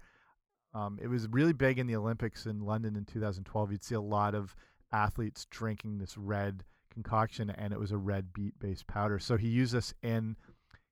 Um, 0.74 1.00
it 1.02 1.08
was 1.08 1.28
really 1.30 1.54
big 1.54 1.80
in 1.80 1.88
the 1.88 1.96
Olympics 1.96 2.46
in 2.46 2.60
London 2.60 2.96
in 2.96 3.06
2012. 3.06 3.72
You'd 3.72 3.84
see 3.84 3.96
a 3.96 4.02
lot 4.02 4.36
of 4.36 4.56
athletes 4.92 5.46
drinking 5.50 5.98
this 5.98 6.18
red 6.18 6.64
concoction, 6.94 7.50
and 7.50 7.74
it 7.74 7.80
was 7.80 7.92
a 7.92 7.98
red 7.98 8.34
beet 8.34 8.58
based 8.60 8.88
powder. 8.88 9.20
So 9.20 9.38
he 9.38 9.48
used 9.48 9.74
this 9.74 9.94
in 10.04 10.36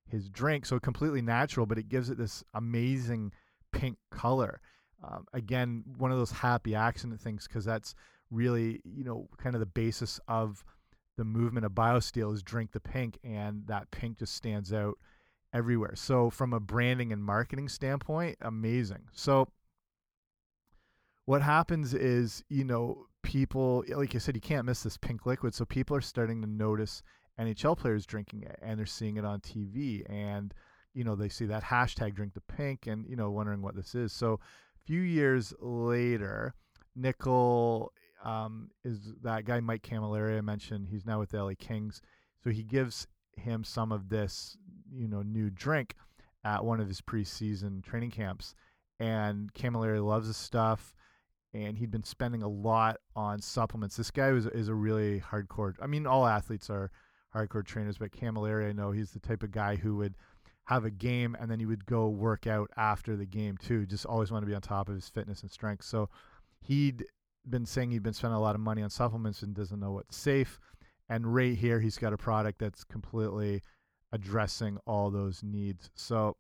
his 0.10 0.30
drink, 0.30 0.66
so 0.66 0.80
completely 0.80 1.22
natural, 1.22 1.66
but 1.66 1.78
it 1.78 1.90
gives 1.90 2.10
it 2.10 2.18
this 2.18 2.44
amazing 2.54 3.32
pink 3.72 3.98
color 4.12 4.62
um, 5.04 5.28
again, 5.34 5.84
one 5.98 6.12
of 6.12 6.18
those 6.18 6.32
happy 6.32 6.76
accident 6.76 7.20
things 7.20 7.48
because 7.48 7.66
that's 7.66 7.94
really, 8.32 8.82
you 8.84 9.04
know, 9.04 9.28
kind 9.38 9.56
of 9.56 9.60
the 9.60 9.66
basis 9.66 10.20
of 10.28 10.64
the 11.18 11.26
movement 11.26 11.66
of 11.66 11.74
BioSteel 11.74 12.34
is 12.34 12.42
drink 12.42 12.72
the 12.72 12.80
pink, 12.80 13.20
and 13.24 13.68
that 13.68 13.92
pink 13.92 14.18
just 14.20 14.34
stands 14.34 14.74
out 14.74 14.98
everywhere. 15.54 15.94
So 15.96 16.30
from 16.30 16.54
a 16.54 16.60
branding 16.60 17.12
and 17.12 17.24
marketing 17.24 17.70
standpoint, 17.70 18.38
amazing. 18.42 19.04
So 19.12 19.48
what 21.26 21.42
happens 21.42 21.94
is, 21.94 22.44
you 22.50 22.64
know, 22.64 23.06
people, 23.22 23.84
like 23.90 24.16
I 24.16 24.18
said, 24.18 24.36
you 24.36 24.42
can't 24.42 24.66
miss 24.66 24.84
this 24.84 24.98
pink 24.98 25.26
liquid. 25.26 25.54
So 25.54 25.66
people 25.66 25.96
are 25.96 26.02
starting 26.02 26.42
to 26.42 26.48
notice 26.48 27.04
NHL 27.40 27.78
players 27.78 28.06
drinking 28.06 28.44
it 28.44 28.60
and 28.62 28.78
they're 28.78 28.86
seeing 28.86 29.18
it 29.18 29.26
on 29.26 29.40
TV 29.40 30.04
and, 30.10 30.54
you 30.94 31.04
know, 31.04 31.16
they 31.16 31.30
see 31.30 31.46
that 31.46 31.64
hashtag 31.64 32.14
drink 32.14 32.34
the 32.34 32.42
pink 32.42 32.88
and, 32.88 33.06
you 33.08 33.16
know, 33.16 33.32
wondering 33.32 33.62
what 33.62 33.76
this 33.76 33.96
is. 33.96 34.14
So 34.14 34.34
a 34.34 34.86
few 34.86 35.02
years 35.02 35.54
later, 35.60 36.54
Nichol 36.96 37.92
um, 38.24 38.70
is 38.84 39.14
that 39.24 39.46
guy 39.46 39.60
Mike 39.60 39.84
Cammalleri 39.84 40.44
mentioned. 40.44 40.88
He's 40.90 41.06
now 41.06 41.20
with 41.20 41.32
the 41.32 41.44
LA 41.44 41.54
Kings. 41.58 42.02
So 42.44 42.50
he 42.50 42.64
gives 42.64 43.08
him 43.36 43.64
some 43.64 43.92
of 43.92 44.10
this, 44.10 44.58
you 44.92 45.08
know, 45.08 45.22
new 45.22 45.50
drink 45.50 45.96
at 46.44 46.64
one 46.64 46.80
of 46.80 46.88
his 46.88 47.02
preseason 47.02 47.84
training 47.84 48.12
camps. 48.12 48.56
And 49.00 49.54
Cammalleri 49.54 50.06
loves 50.06 50.28
the 50.28 50.34
stuff, 50.34 50.94
and 51.54 51.78
he'd 51.78 51.92
been 51.92 52.04
spending 52.04 52.44
a 52.44 52.48
lot 52.48 52.98
on 53.16 53.42
supplements. 53.42 53.98
This 53.98 54.12
guy 54.12 54.32
was 54.32 54.46
is 54.48 54.70
a 54.70 54.74
really 54.74 55.20
hardcore. 55.20 55.74
I 55.82 55.88
mean, 55.88 56.06
all 56.06 56.26
athletes 56.26 56.70
are 56.70 56.92
hardcore 57.34 57.66
trainers, 57.66 57.98
but 57.98 58.12
Cammalleri, 58.12 58.70
I 58.70 58.74
know 58.74 58.92
he's 58.92 59.12
the 59.12 59.20
type 59.20 59.44
of 59.44 59.52
guy 59.52 59.76
who 59.76 59.96
would 59.98 60.16
have 60.66 60.86
a 60.86 60.92
game 60.92 61.36
and 61.40 61.52
then 61.52 61.60
he 61.60 61.66
would 61.66 61.86
go 61.86 62.08
work 62.08 62.48
out 62.48 62.70
after 62.78 63.16
the 63.16 63.26
game 63.26 63.58
too. 63.58 63.86
Just 63.86 64.06
always 64.06 64.32
want 64.32 64.44
to 64.44 64.48
be 64.48 64.56
on 64.56 64.62
top 64.62 64.88
of 64.88 64.96
his 64.96 65.10
fitness 65.10 65.42
and 65.42 65.52
strength. 65.52 65.84
So 65.84 66.10
he'd 66.62 67.06
been 67.50 67.66
saying 67.66 67.92
he'd 67.92 68.04
been 68.04 68.14
spending 68.14 68.38
a 68.38 68.42
lot 68.42 68.56
of 68.56 68.62
money 68.62 68.82
on 68.82 68.90
supplements 68.90 69.42
and 69.42 69.54
doesn't 69.54 69.80
know 69.80 69.92
what's 69.92 70.16
safe. 70.16 70.60
And 71.10 71.34
right 71.34 71.58
here, 71.58 71.80
he's 71.80 71.98
got 71.98 72.14
a 72.14 72.18
product 72.18 72.60
that's 72.60 72.84
completely 72.84 73.62
addressing 74.14 74.78
all 74.86 75.12
those 75.12 75.44
needs. 75.44 75.90
So 75.96 76.38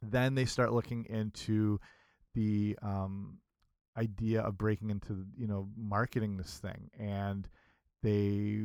then 0.00 0.34
they 0.34 0.44
start 0.44 0.72
looking 0.72 1.06
into 1.06 1.80
the 2.34 2.78
um, 2.82 3.38
idea 3.96 4.42
of 4.42 4.58
breaking 4.58 4.90
into 4.90 5.24
you 5.36 5.46
know 5.46 5.68
marketing 5.76 6.36
this 6.36 6.58
thing, 6.58 6.90
and 6.98 7.48
they 8.02 8.64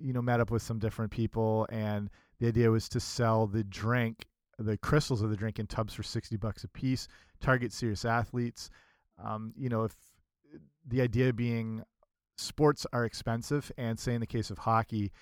you 0.00 0.12
know 0.12 0.22
met 0.22 0.40
up 0.40 0.50
with 0.50 0.62
some 0.62 0.78
different 0.78 1.10
people, 1.10 1.66
and 1.70 2.10
the 2.38 2.48
idea 2.48 2.70
was 2.70 2.88
to 2.90 3.00
sell 3.00 3.46
the 3.46 3.64
drink, 3.64 4.26
the 4.58 4.76
crystals 4.76 5.22
of 5.22 5.30
the 5.30 5.36
drink 5.36 5.58
in 5.58 5.66
tubs 5.66 5.94
for 5.94 6.02
sixty 6.02 6.36
bucks 6.36 6.64
a 6.64 6.68
piece. 6.68 7.08
Target 7.40 7.72
serious 7.72 8.04
athletes. 8.04 8.70
Um, 9.22 9.52
you 9.56 9.68
know 9.68 9.84
if 9.84 9.94
the 10.86 11.00
idea 11.00 11.32
being 11.32 11.82
sports 12.38 12.86
are 12.92 13.04
expensive, 13.04 13.70
and 13.76 13.98
say 13.98 14.14
in 14.14 14.20
the 14.20 14.26
case 14.26 14.50
of 14.50 14.58
hockey, 14.58 15.12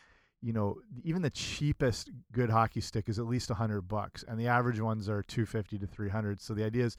you 0.40 0.52
know, 0.52 0.76
even 1.02 1.22
the 1.22 1.30
cheapest 1.30 2.10
good 2.32 2.50
hockey 2.50 2.80
stick 2.80 3.08
is 3.08 3.18
at 3.18 3.26
least 3.26 3.50
a 3.50 3.54
hundred 3.54 3.82
bucks, 3.82 4.24
and 4.26 4.38
the 4.38 4.46
average 4.46 4.80
ones 4.80 5.08
are 5.08 5.22
two 5.22 5.44
fifty 5.44 5.78
to 5.78 5.86
three 5.86 6.08
hundred. 6.08 6.40
So 6.40 6.54
the 6.54 6.64
idea 6.64 6.84
is, 6.84 6.96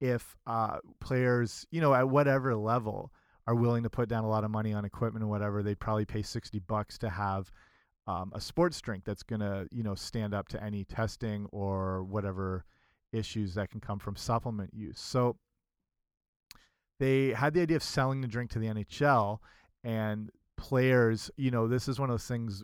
if 0.00 0.36
uh, 0.46 0.78
players, 1.00 1.66
you 1.70 1.80
know, 1.80 1.94
at 1.94 2.08
whatever 2.08 2.56
level, 2.56 3.12
are 3.46 3.54
willing 3.54 3.82
to 3.82 3.90
put 3.90 4.08
down 4.08 4.24
a 4.24 4.28
lot 4.28 4.44
of 4.44 4.50
money 4.50 4.72
on 4.72 4.84
equipment 4.84 5.22
and 5.22 5.30
whatever, 5.30 5.62
they'd 5.62 5.80
probably 5.80 6.04
pay 6.04 6.22
sixty 6.22 6.58
bucks 6.58 6.98
to 6.98 7.10
have 7.10 7.50
um, 8.06 8.32
a 8.34 8.40
sports 8.40 8.80
drink 8.80 9.04
that's 9.04 9.22
gonna, 9.22 9.66
you 9.70 9.82
know, 9.82 9.94
stand 9.94 10.34
up 10.34 10.48
to 10.48 10.62
any 10.62 10.84
testing 10.84 11.46
or 11.52 12.02
whatever 12.04 12.64
issues 13.12 13.54
that 13.54 13.70
can 13.70 13.80
come 13.80 13.98
from 13.98 14.16
supplement 14.16 14.72
use. 14.74 14.98
So 14.98 15.36
they 16.98 17.28
had 17.28 17.54
the 17.54 17.62
idea 17.62 17.76
of 17.76 17.82
selling 17.82 18.20
the 18.20 18.28
drink 18.28 18.50
to 18.50 18.58
the 18.58 18.66
NHL 18.66 19.38
and 19.84 20.30
players, 20.56 21.30
you 21.36 21.50
know, 21.50 21.66
this 21.66 21.88
is 21.88 21.98
one 21.98 22.10
of 22.10 22.14
those 22.14 22.26
things. 22.26 22.62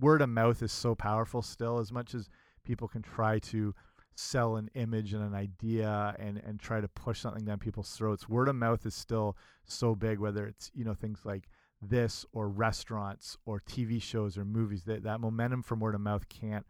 Word 0.00 0.22
of 0.22 0.30
mouth 0.30 0.62
is 0.62 0.72
so 0.72 0.94
powerful 0.94 1.42
still, 1.42 1.78
as 1.78 1.92
much 1.92 2.14
as 2.14 2.28
people 2.64 2.88
can 2.88 3.02
try 3.02 3.38
to 3.38 3.74
sell 4.16 4.56
an 4.56 4.70
image 4.74 5.12
and 5.12 5.22
an 5.22 5.34
idea 5.34 6.16
and 6.18 6.38
and 6.38 6.58
try 6.58 6.80
to 6.80 6.88
push 6.88 7.20
something 7.20 7.44
down 7.44 7.58
people's 7.58 7.90
throats. 7.90 8.28
Word 8.28 8.48
of 8.48 8.56
mouth 8.56 8.84
is 8.86 8.94
still 8.94 9.36
so 9.64 9.94
big, 9.94 10.18
whether 10.18 10.46
it's 10.46 10.70
you 10.74 10.84
know 10.84 10.94
things 10.94 11.20
like 11.24 11.48
this 11.82 12.24
or 12.32 12.48
restaurants 12.48 13.36
or 13.44 13.60
TV 13.60 14.00
shows 14.00 14.38
or 14.38 14.44
movies. 14.44 14.84
That 14.84 15.02
that 15.04 15.20
momentum 15.20 15.62
from 15.62 15.80
word 15.80 15.94
of 15.94 16.00
mouth 16.00 16.28
can't 16.28 16.66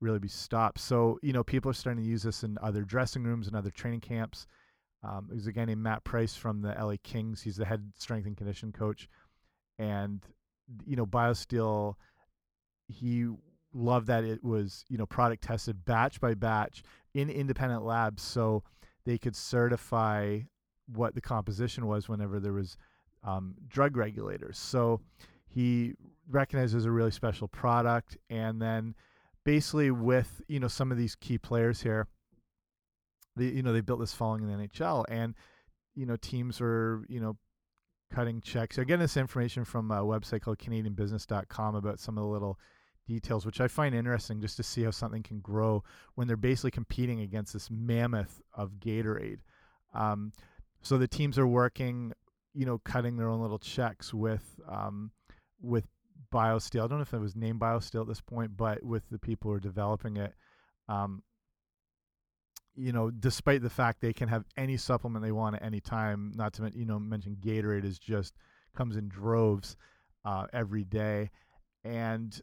really 0.00 0.18
be 0.18 0.28
stopped. 0.28 0.80
So 0.80 1.18
you 1.22 1.32
know 1.32 1.44
people 1.44 1.70
are 1.70 1.74
starting 1.74 2.02
to 2.02 2.08
use 2.08 2.22
this 2.22 2.42
in 2.42 2.58
other 2.62 2.82
dressing 2.82 3.22
rooms 3.22 3.46
and 3.46 3.54
other 3.54 3.70
training 3.70 4.00
camps. 4.00 4.46
Um, 5.02 5.28
there's 5.30 5.46
a 5.46 5.52
guy 5.52 5.66
named 5.66 5.82
Matt 5.82 6.02
Price 6.02 6.34
from 6.34 6.62
the 6.62 6.70
LA 6.70 6.94
Kings. 7.02 7.42
He's 7.42 7.56
the 7.56 7.66
head 7.66 7.92
strength 7.96 8.26
and 8.26 8.36
condition 8.36 8.72
coach, 8.72 9.08
and 9.78 10.22
you 10.86 10.96
know 10.96 11.06
BioSteel. 11.06 11.94
He 12.88 13.26
loved 13.76 14.06
that 14.06 14.24
it 14.24 14.42
was 14.42 14.84
you 14.88 14.98
know 14.98 15.06
product 15.06 15.42
tested 15.42 15.84
batch 15.84 16.20
by 16.20 16.34
batch 16.34 16.82
in 17.14 17.30
independent 17.30 17.84
labs, 17.84 18.22
so 18.22 18.62
they 19.04 19.18
could 19.18 19.36
certify 19.36 20.40
what 20.86 21.14
the 21.14 21.20
composition 21.20 21.86
was 21.86 22.08
whenever 22.08 22.40
there 22.40 22.52
was 22.52 22.76
um, 23.24 23.54
drug 23.68 23.96
regulators. 23.96 24.58
So 24.58 25.00
he 25.48 25.94
recognized 26.28 26.76
as 26.76 26.84
a 26.84 26.90
really 26.90 27.10
special 27.10 27.48
product, 27.48 28.16
and 28.30 28.60
then 28.60 28.94
basically 29.44 29.90
with 29.90 30.42
you 30.48 30.60
know 30.60 30.68
some 30.68 30.90
of 30.90 30.98
these 30.98 31.14
key 31.14 31.38
players 31.38 31.82
here 31.82 32.06
they 33.36 33.46
you 33.46 33.62
know 33.62 33.72
they 33.72 33.80
built 33.80 34.00
this 34.00 34.14
following 34.14 34.42
in 34.42 34.48
the 34.48 34.68
NHL, 34.68 35.04
and 35.08 35.34
you 35.94 36.06
know 36.06 36.16
teams 36.16 36.60
are 36.60 37.04
you 37.08 37.20
know 37.20 37.36
cutting 38.12 38.40
checks. 38.40 38.78
Again, 38.78 38.98
this 38.98 39.16
information 39.16 39.64
from 39.64 39.90
a 39.90 40.02
website 40.02 40.40
called 40.40 40.58
CanadianBusiness.com 40.58 41.74
about 41.74 42.00
some 42.00 42.16
of 42.16 42.22
the 42.22 42.28
little 42.28 42.58
details, 43.06 43.46
which 43.46 43.60
I 43.60 43.68
find 43.68 43.94
interesting 43.94 44.40
just 44.40 44.56
to 44.58 44.62
see 44.62 44.82
how 44.82 44.90
something 44.90 45.22
can 45.22 45.40
grow 45.40 45.82
when 46.14 46.26
they're 46.26 46.36
basically 46.36 46.70
competing 46.72 47.20
against 47.20 47.52
this 47.52 47.70
mammoth 47.70 48.40
of 48.54 48.72
Gatorade. 48.80 49.38
Um, 49.94 50.32
so 50.82 50.98
the 50.98 51.08
teams 51.08 51.38
are 51.38 51.46
working, 51.46 52.12
you 52.54 52.66
know, 52.66 52.78
cutting 52.78 53.16
their 53.16 53.28
own 53.28 53.40
little 53.40 53.58
checks 53.58 54.12
with 54.12 54.60
um, 54.68 55.10
with 55.60 55.86
BioSteel. 56.32 56.84
I 56.84 56.86
don't 56.88 56.98
know 56.98 57.02
if 57.02 57.14
it 57.14 57.20
was 57.20 57.36
named 57.36 57.60
BioSteel 57.60 58.02
at 58.02 58.08
this 58.08 58.20
point, 58.20 58.56
but 58.56 58.82
with 58.84 59.08
the 59.10 59.18
people 59.18 59.50
who 59.50 59.56
are 59.56 59.60
developing 59.60 60.16
it. 60.16 60.34
Um, 60.88 61.22
you 62.76 62.92
know, 62.92 63.10
despite 63.10 63.62
the 63.62 63.70
fact 63.70 64.00
they 64.00 64.12
can 64.12 64.28
have 64.28 64.44
any 64.56 64.76
supplement 64.76 65.24
they 65.24 65.32
want 65.32 65.56
at 65.56 65.62
any 65.62 65.80
time, 65.80 66.32
not 66.36 66.52
to 66.54 66.70
you 66.74 66.84
know 66.84 66.98
mention 66.98 67.36
Gatorade 67.36 67.84
is 67.84 67.98
just 67.98 68.34
comes 68.76 68.96
in 68.96 69.08
droves 69.08 69.76
uh, 70.24 70.46
every 70.52 70.84
day, 70.84 71.30
and 71.84 72.38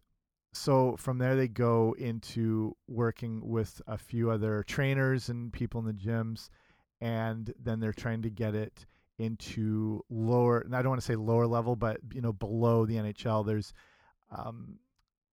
so 0.53 0.95
from 0.97 1.17
there 1.17 1.35
they 1.35 1.47
go 1.47 1.95
into 1.97 2.75
working 2.87 3.41
with 3.47 3.81
a 3.87 3.97
few 3.97 4.29
other 4.29 4.63
trainers 4.63 5.29
and 5.29 5.51
people 5.51 5.79
in 5.81 5.87
the 5.87 5.93
gyms, 5.93 6.49
and 7.01 7.53
then 7.61 7.79
they're 7.79 7.93
trying 7.93 8.21
to 8.21 8.29
get 8.29 8.55
it 8.55 8.85
into 9.19 10.03
lower. 10.09 10.59
And 10.59 10.75
I 10.75 10.81
don't 10.81 10.89
want 10.89 11.01
to 11.01 11.05
say 11.05 11.15
lower 11.15 11.47
level, 11.47 11.75
but 11.75 11.99
you 12.13 12.21
know 12.21 12.33
below 12.33 12.85
the 12.85 12.95
NHL. 12.95 13.45
There's 13.45 13.73
um, 14.31 14.79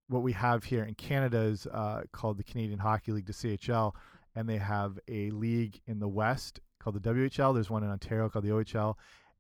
what 0.09 0.23
we 0.23 0.33
have 0.33 0.65
here 0.65 0.85
in 0.85 0.95
Canada 0.95 1.39
is 1.39 1.67
uh, 1.67 2.03
called 2.13 2.39
the 2.39 2.45
Canadian 2.45 2.79
Hockey 2.79 3.13
League, 3.13 3.27
the 3.27 3.33
CHL 3.33 3.93
and 4.35 4.49
they 4.49 4.59
have 4.59 4.99
a 5.09 5.31
league 5.31 5.81
in 5.87 5.99
the 5.99 6.09
West 6.09 6.61
called 6.79 7.01
the 7.01 7.11
WHL. 7.11 7.55
There's 7.55 7.71
one 7.71 7.83
in 7.83 7.91
Ontario 7.91 8.29
called 8.29 8.45
the 8.45 8.51
OHL, 8.51 8.95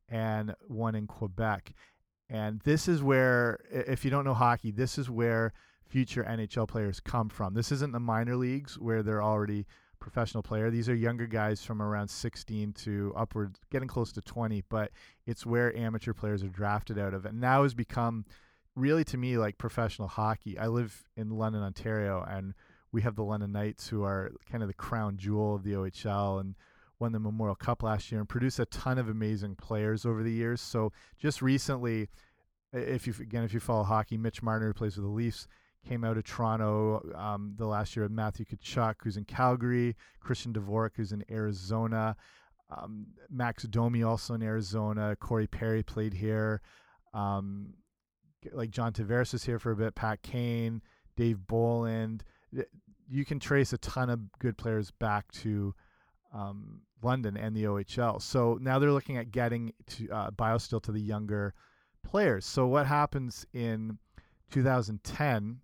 and 0.09 0.55
one 0.67 0.95
in 0.95 1.07
Quebec. 1.07 1.73
And 2.29 2.61
this 2.61 2.87
is 2.89 3.03
where, 3.03 3.61
if 3.71 4.05
you 4.05 4.11
don't 4.11 4.25
know 4.25 4.35
hockey, 4.35 4.71
this 4.71 4.99
is 4.99 5.11
where 5.11 5.53
future 5.91 6.25
NHL 6.25 6.69
players 6.69 7.01
come 7.01 7.29
from. 7.29 7.55
This 7.55 7.73
isn't 7.73 7.93
the 7.93 8.01
minor 8.01 8.37
leagues 8.37 8.79
where 8.79 9.03
they're 9.03 9.23
already 9.23 9.67
professional 9.99 10.43
player. 10.43 10.71
These 10.71 10.89
are 10.89 10.95
younger 10.95 11.27
guys 11.27 11.63
from 11.63 11.83
around 11.83 12.09
16 12.09 12.73
to 12.73 13.13
upward, 13.17 13.57
getting 13.71 13.89
close 13.89 14.13
to 14.13 14.21
20, 14.21 14.65
but 14.69 14.93
it's 15.27 15.45
where 15.45 15.77
amateur 15.77 16.15
players 16.15 16.43
are 16.43 16.49
drafted 16.49 16.99
out 16.99 17.13
of. 17.13 17.27
And 17.27 17.41
now 17.41 17.65
has 17.65 17.75
become 17.75 18.25
really 18.77 19.05
to 19.05 19.19
me 19.19 19.37
like 19.37 19.59
professional 19.59 20.09
hockey. 20.09 20.59
I 20.59 20.69
live 20.69 21.09
in 21.17 21.31
London, 21.31 21.63
Ontario, 21.63 22.25
and 22.27 22.55
we 22.93 23.03
have 23.03 23.17
the 23.17 23.25
London 23.25 23.53
Knights, 23.53 23.89
who 23.89 24.05
are 24.05 24.33
kind 24.51 24.63
of 24.63 24.69
the 24.69 24.75
crown 24.75 25.17
jewel 25.17 25.55
of 25.57 25.65
the 25.65 25.73
OHL 25.73 26.41
and 26.41 26.55
won 26.99 27.13
the 27.13 27.19
Memorial 27.19 27.57
Cup 27.57 27.83
last 27.83 28.11
year 28.13 28.21
and 28.21 28.29
produced 28.29 28.59
a 28.59 28.67
ton 28.67 28.99
of 28.99 29.09
amazing 29.09 29.57
players 29.57 30.07
over 30.07 30.23
the 30.23 30.33
years. 30.33 30.61
So 30.61 30.93
just 31.19 31.43
recently, 31.43 32.09
if 32.73 33.07
you 33.07 33.15
again 33.21 33.45
if 33.45 33.53
you 33.53 33.61
follow 33.61 33.83
hockey, 33.83 34.17
Mitch 34.17 34.43
Marner, 34.43 34.69
who 34.69 34.75
plays 34.75 34.97
with 34.97 35.05
the 35.05 35.11
Leafs, 35.11 35.49
came 35.89 36.05
out 36.05 36.17
of 36.17 36.25
Toronto 36.25 37.03
um, 37.15 37.55
the 37.57 37.67
last 37.67 37.97
year 37.97 38.09
Matthew 38.09 38.45
Tkachuk, 38.45 38.97
who's 39.03 39.17
in 39.17 39.25
Calgary, 39.25 39.97
Christian 40.21 40.53
Dvorak, 40.53 40.91
who's 40.97 41.13
in 41.13 41.25
Arizona, 41.31 42.17
um, 42.71 43.07
Max 43.29 43.65
Domi 43.65 44.03
also 44.03 44.35
in 44.35 44.43
Arizona, 44.43 45.17
Corey 45.17 45.47
Perry 45.47 45.83
played 45.83 46.15
here, 46.15 46.61
um, 47.15 47.75
like 48.53 48.71
John 48.71 48.93
Tavares 48.93 49.35
is 49.35 49.45
here 49.45 49.59
for 49.59 49.73
a 49.73 49.77
bit, 49.77 49.95
Pat 49.95 50.23
Kane, 50.23 50.81
Dave 51.17 51.47
Bolland 51.47 52.25
you 53.11 53.25
can 53.25 53.41
trace 53.41 53.73
a 53.73 53.79
ton 53.79 54.09
of 54.09 54.21
good 54.39 54.57
players 54.57 54.93
back 54.93 55.31
to 55.33 55.75
um, 56.33 56.83
London 57.03 57.37
and 57.37 57.57
the 57.57 57.65
OHL. 57.65 58.23
So 58.23 58.57
now 58.61 58.79
they're 58.79 58.93
looking 58.93 59.17
at 59.17 59.33
getting 59.33 59.73
to 59.89 60.09
uh, 60.11 60.31
BioSteel 60.31 60.81
to 60.85 60.93
the 60.93 61.01
younger 61.01 61.53
players. 62.05 62.47
So 62.47 62.69
what 62.69 62.87
happens 62.87 63.45
in 63.53 63.99
2010? 64.53 65.59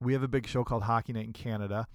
We 0.00 0.14
have 0.14 0.22
a 0.22 0.28
big 0.28 0.46
show 0.46 0.64
called 0.64 0.84
Hockey 0.84 1.12
Night 1.12 1.26
in 1.26 1.32
Canada, 1.32 1.86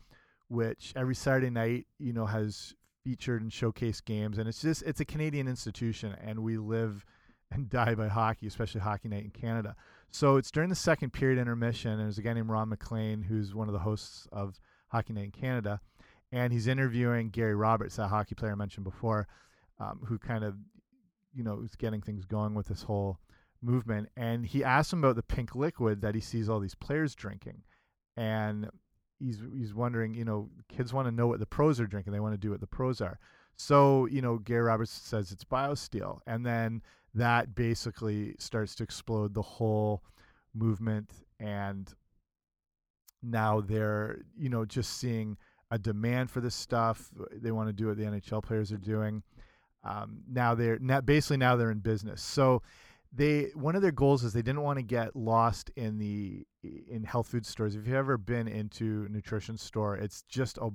which 0.47 0.93
every 0.95 1.15
Saturday 1.15 1.49
night, 1.49 1.87
you 1.97 2.13
know, 2.13 2.27
has 2.27 2.75
featured 3.03 3.41
and 3.41 3.51
showcased 3.51 4.05
games, 4.05 4.37
and 4.37 4.47
it's 4.47 4.61
just 4.61 4.83
it's 4.83 4.99
a 4.99 5.05
Canadian 5.05 5.47
institution, 5.47 6.15
and 6.21 6.39
we 6.39 6.57
live 6.57 7.05
and 7.51 7.69
die 7.69 7.95
by 7.95 8.07
hockey, 8.07 8.47
especially 8.47 8.81
Hockey 8.81 9.07
Night 9.07 9.23
in 9.23 9.31
Canada. 9.31 9.75
So 10.11 10.37
it's 10.37 10.51
during 10.51 10.69
the 10.69 10.75
second 10.75 11.13
period 11.13 11.39
intermission, 11.39 11.91
and 11.91 12.01
there's 12.01 12.17
a 12.17 12.21
guy 12.21 12.33
named 12.33 12.49
Ron 12.49 12.69
MacLean 12.69 13.23
who's 13.23 13.53
one 13.53 13.67
of 13.67 13.73
the 13.73 13.79
hosts 13.79 14.27
of 14.31 14.59
Hockey 14.89 15.13
Night 15.13 15.25
in 15.25 15.31
Canada, 15.31 15.81
and 16.31 16.51
he's 16.53 16.67
interviewing 16.67 17.29
Gary 17.29 17.55
Roberts, 17.55 17.95
that 17.95 18.07
hockey 18.07 18.35
player 18.35 18.51
I 18.51 18.55
mentioned 18.55 18.83
before, 18.83 19.27
um, 19.79 20.01
who 20.05 20.17
kind 20.17 20.43
of, 20.43 20.55
you 21.33 21.43
know, 21.43 21.61
is 21.61 21.75
getting 21.75 22.01
things 22.01 22.25
going 22.25 22.53
with 22.53 22.67
this 22.67 22.83
whole 22.83 23.19
movement. 23.61 24.09
And 24.15 24.45
he 24.45 24.63
asks 24.63 24.93
him 24.93 24.99
about 24.99 25.15
the 25.15 25.23
pink 25.23 25.55
liquid 25.55 26.01
that 26.01 26.15
he 26.15 26.21
sees 26.21 26.49
all 26.49 26.59
these 26.59 26.75
players 26.75 27.15
drinking, 27.15 27.63
and 28.17 28.69
he's 29.19 29.39
he's 29.55 29.73
wondering, 29.73 30.13
you 30.13 30.25
know, 30.25 30.49
kids 30.69 30.93
want 30.93 31.07
to 31.07 31.11
know 31.11 31.27
what 31.27 31.39
the 31.39 31.45
pros 31.45 31.79
are 31.79 31.87
drinking. 31.87 32.13
They 32.13 32.19
want 32.19 32.33
to 32.33 32.39
do 32.39 32.51
what 32.51 32.61
the 32.61 32.67
pros 32.67 33.01
are. 33.01 33.19
So, 33.57 34.05
you 34.07 34.21
know, 34.21 34.37
Gary 34.37 34.63
Roberts 34.63 34.91
says 34.91 35.31
it's 35.31 35.45
BioSteel, 35.45 36.19
and 36.27 36.45
then 36.45 36.81
that 37.13 37.55
basically 37.55 38.35
starts 38.37 38.75
to 38.75 38.83
explode 38.83 39.33
the 39.33 39.41
whole 39.41 40.03
movement 40.53 41.11
and 41.39 41.93
now 43.21 43.61
they're 43.61 44.19
you 44.37 44.49
know 44.49 44.65
just 44.65 44.97
seeing 44.97 45.37
a 45.71 45.79
demand 45.79 46.29
for 46.29 46.41
this 46.41 46.55
stuff. 46.55 47.09
They 47.31 47.51
want 47.51 47.69
to 47.69 47.73
do 47.73 47.87
what 47.87 47.97
the 47.97 48.03
NHL 48.03 48.43
players 48.43 48.71
are 48.71 48.77
doing. 48.77 49.23
Um, 49.83 50.21
now 50.31 50.55
they're 50.55 50.79
basically 51.01 51.37
now 51.37 51.55
they're 51.55 51.71
in 51.71 51.79
business. 51.79 52.21
So 52.21 52.61
they 53.11 53.51
one 53.55 53.75
of 53.75 53.81
their 53.81 53.91
goals 53.91 54.23
is 54.23 54.33
they 54.33 54.41
didn't 54.41 54.61
want 54.61 54.77
to 54.77 54.83
get 54.83 55.15
lost 55.15 55.71
in 55.75 55.97
the 55.97 56.45
in 56.87 57.03
health 57.03 57.27
food 57.27 57.45
stores. 57.45 57.75
If 57.75 57.87
you've 57.87 57.95
ever 57.95 58.17
been 58.17 58.47
into 58.47 59.05
a 59.07 59.11
nutrition 59.11 59.57
store, 59.57 59.95
it's 59.95 60.23
just 60.23 60.57
a 60.57 60.69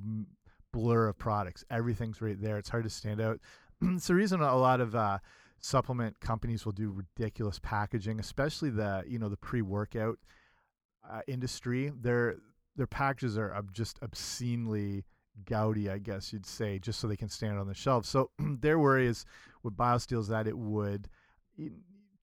blur 0.73 1.09
of 1.09 1.19
products. 1.19 1.65
Everything's 1.71 2.21
right 2.21 2.41
there. 2.41 2.59
It's 2.59 2.69
hard 2.69 2.85
to 2.85 2.91
stand 2.91 3.21
out. 3.21 3.41
it's 3.83 4.07
the 4.07 4.15
reason 4.15 4.41
a 4.41 4.57
lot 4.57 4.81
of 4.81 4.95
uh, 4.95 5.19
supplement 5.61 6.21
companies 6.21 6.65
will 6.65 6.73
do 6.73 6.91
ridiculous 6.91 7.59
packaging, 7.63 8.21
especially 8.21 8.71
the 8.71 9.05
you 9.07 9.19
know 9.19 9.29
the 9.29 9.37
pre 9.37 9.63
workout 9.63 10.19
uh, 11.09 11.21
industry. 11.27 11.93
Their 12.01 12.37
their 12.77 12.87
packages 12.87 13.37
are 13.37 13.63
just 13.73 13.99
obscenely 14.03 15.05
gaudy, 15.45 15.91
I 15.91 15.99
guess 15.99 16.33
you'd 16.33 16.47
say, 16.47 16.79
just 16.79 17.01
so 17.01 17.09
they 17.09 17.17
can 17.17 17.29
stand 17.29 17.59
on 17.59 17.67
the 17.67 17.75
shelf. 17.75 18.07
So 18.07 18.31
their 18.39 18.79
worry 18.79 19.07
is 19.07 19.25
with 19.63 19.77
BioSteel 19.77 20.21
is 20.21 20.29
that 20.29 20.47
it 20.47 20.57
would 20.57 21.09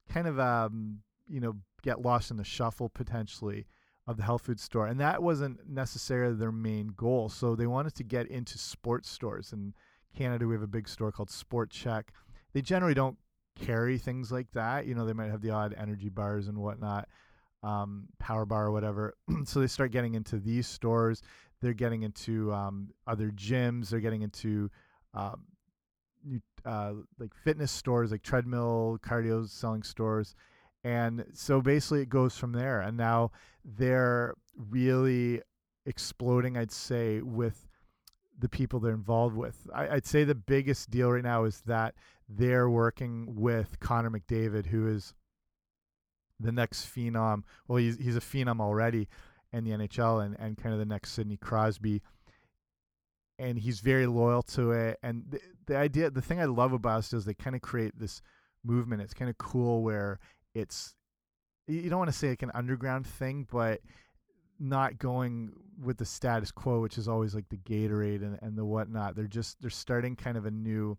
kind 0.09 0.27
of 0.27 0.39
um, 0.39 0.99
you 1.27 1.39
know 1.39 1.55
get 1.81 2.01
lost 2.01 2.31
in 2.31 2.37
the 2.37 2.43
shuffle 2.43 2.89
potentially 2.89 3.65
of 4.05 4.17
the 4.17 4.23
health 4.23 4.43
food 4.43 4.59
store, 4.59 4.87
and 4.87 4.99
that 4.99 5.21
wasn't 5.21 5.67
necessarily 5.67 6.35
their 6.35 6.51
main 6.51 6.87
goal. 6.95 7.29
So 7.29 7.55
they 7.55 7.67
wanted 7.67 7.95
to 7.95 8.03
get 8.03 8.27
into 8.27 8.57
sports 8.57 9.09
stores. 9.09 9.51
In 9.51 9.73
Canada, 10.15 10.47
we 10.47 10.55
have 10.55 10.63
a 10.63 10.67
big 10.67 10.87
store 10.87 11.11
called 11.11 11.29
Sport 11.29 11.71
Chek. 11.71 12.03
They 12.53 12.61
generally 12.61 12.93
don't 12.93 13.17
carry 13.59 13.97
things 13.97 14.31
like 14.31 14.51
that. 14.53 14.85
You 14.85 14.95
know, 14.95 15.05
they 15.05 15.13
might 15.13 15.29
have 15.29 15.41
the 15.41 15.49
odd 15.49 15.75
energy 15.77 16.09
bars 16.09 16.47
and 16.47 16.57
whatnot 16.57 17.07
um, 17.63 18.07
Power 18.19 18.45
Bar 18.45 18.67
or 18.67 18.71
whatever. 18.71 19.15
so 19.45 19.59
they 19.59 19.67
start 19.67 19.91
getting 19.91 20.15
into 20.15 20.37
these 20.37 20.67
stores. 20.67 21.21
They're 21.61 21.73
getting 21.73 22.03
into 22.03 22.53
um, 22.53 22.89
other 23.05 23.29
gyms. 23.31 23.89
They're 23.89 23.99
getting 23.99 24.21
into 24.21 24.69
um, 25.13 25.43
new, 26.23 26.39
uh, 26.65 26.93
like 27.19 27.33
fitness 27.43 27.71
stores, 27.71 28.11
like 28.11 28.21
treadmill, 28.21 28.99
cardio 29.01 29.47
selling 29.49 29.83
stores. 29.83 30.35
And 30.87 31.25
so 31.33 31.61
basically 31.61 32.01
it 32.03 32.07
goes 32.07 32.37
from 32.37 32.53
there. 32.53 32.79
And 32.79 32.95
now 32.95 33.31
they're 33.65 34.35
really 34.55 35.41
exploding, 35.85 36.55
I'd 36.57 36.71
say, 36.71 37.19
with 37.21 37.67
the 38.39 38.47
people 38.47 38.79
they're 38.79 38.93
involved 38.93 39.35
with. 39.35 39.67
I, 39.75 39.95
would 39.95 40.05
say 40.05 40.23
the 40.23 40.33
biggest 40.33 40.89
deal 40.89 41.11
right 41.11 41.23
now 41.23 41.43
is 41.43 41.61
that 41.65 41.95
they're 42.29 42.69
working 42.69 43.35
with 43.35 43.81
Connor 43.81 44.11
McDavid, 44.11 44.67
who 44.67 44.87
is 44.87 45.13
the 46.39 46.53
next 46.53 46.85
phenom. 46.85 47.43
Well, 47.67 47.79
he's 47.79 47.97
he's 47.97 48.15
a 48.15 48.21
phenom 48.21 48.61
already 48.61 49.09
in 49.51 49.65
the 49.65 49.71
NHL, 49.71 50.25
and 50.25 50.39
and 50.39 50.57
kind 50.57 50.71
of 50.71 50.79
the 50.79 50.85
next 50.85 51.11
Sidney 51.11 51.35
Crosby. 51.35 52.01
And 53.39 53.59
he's 53.59 53.81
very 53.81 54.07
loyal 54.07 54.41
to 54.43 54.71
it. 54.71 54.99
And 55.03 55.25
the, 55.29 55.41
the 55.65 55.77
idea, 55.77 56.09
the 56.09 56.21
thing 56.21 56.39
I 56.39 56.45
love 56.45 56.71
about 56.71 57.03
it 57.03 57.13
is 57.13 57.25
they 57.25 57.33
kind 57.33 57.57
of 57.57 57.61
create 57.61 57.99
this 57.99 58.21
movement. 58.63 59.01
It's 59.01 59.13
kind 59.13 59.29
of 59.29 59.37
cool 59.37 59.83
where 59.83 60.19
it's 60.57 60.93
you 61.67 61.89
don't 61.89 61.99
want 61.99 62.11
to 62.11 62.17
say 62.17 62.29
like 62.29 62.43
an 62.43 62.51
underground 62.53 63.05
thing, 63.05 63.47
but 63.51 63.81
not 64.59 64.97
going 64.97 65.51
with 65.81 65.97
the 65.97 66.05
status 66.05 66.51
quo, 66.51 66.79
which 66.79 66.97
is 66.97 67.07
always 67.07 67.35
like 67.35 67.49
the 67.49 67.57
Gatorade 67.57 68.23
and, 68.23 68.39
and 68.41 68.57
the 68.57 68.65
whatnot. 68.65 69.15
They're 69.15 69.25
just 69.27 69.61
they're 69.61 69.69
starting 69.69 70.15
kind 70.15 70.37
of 70.37 70.45
a 70.45 70.51
new 70.51 70.97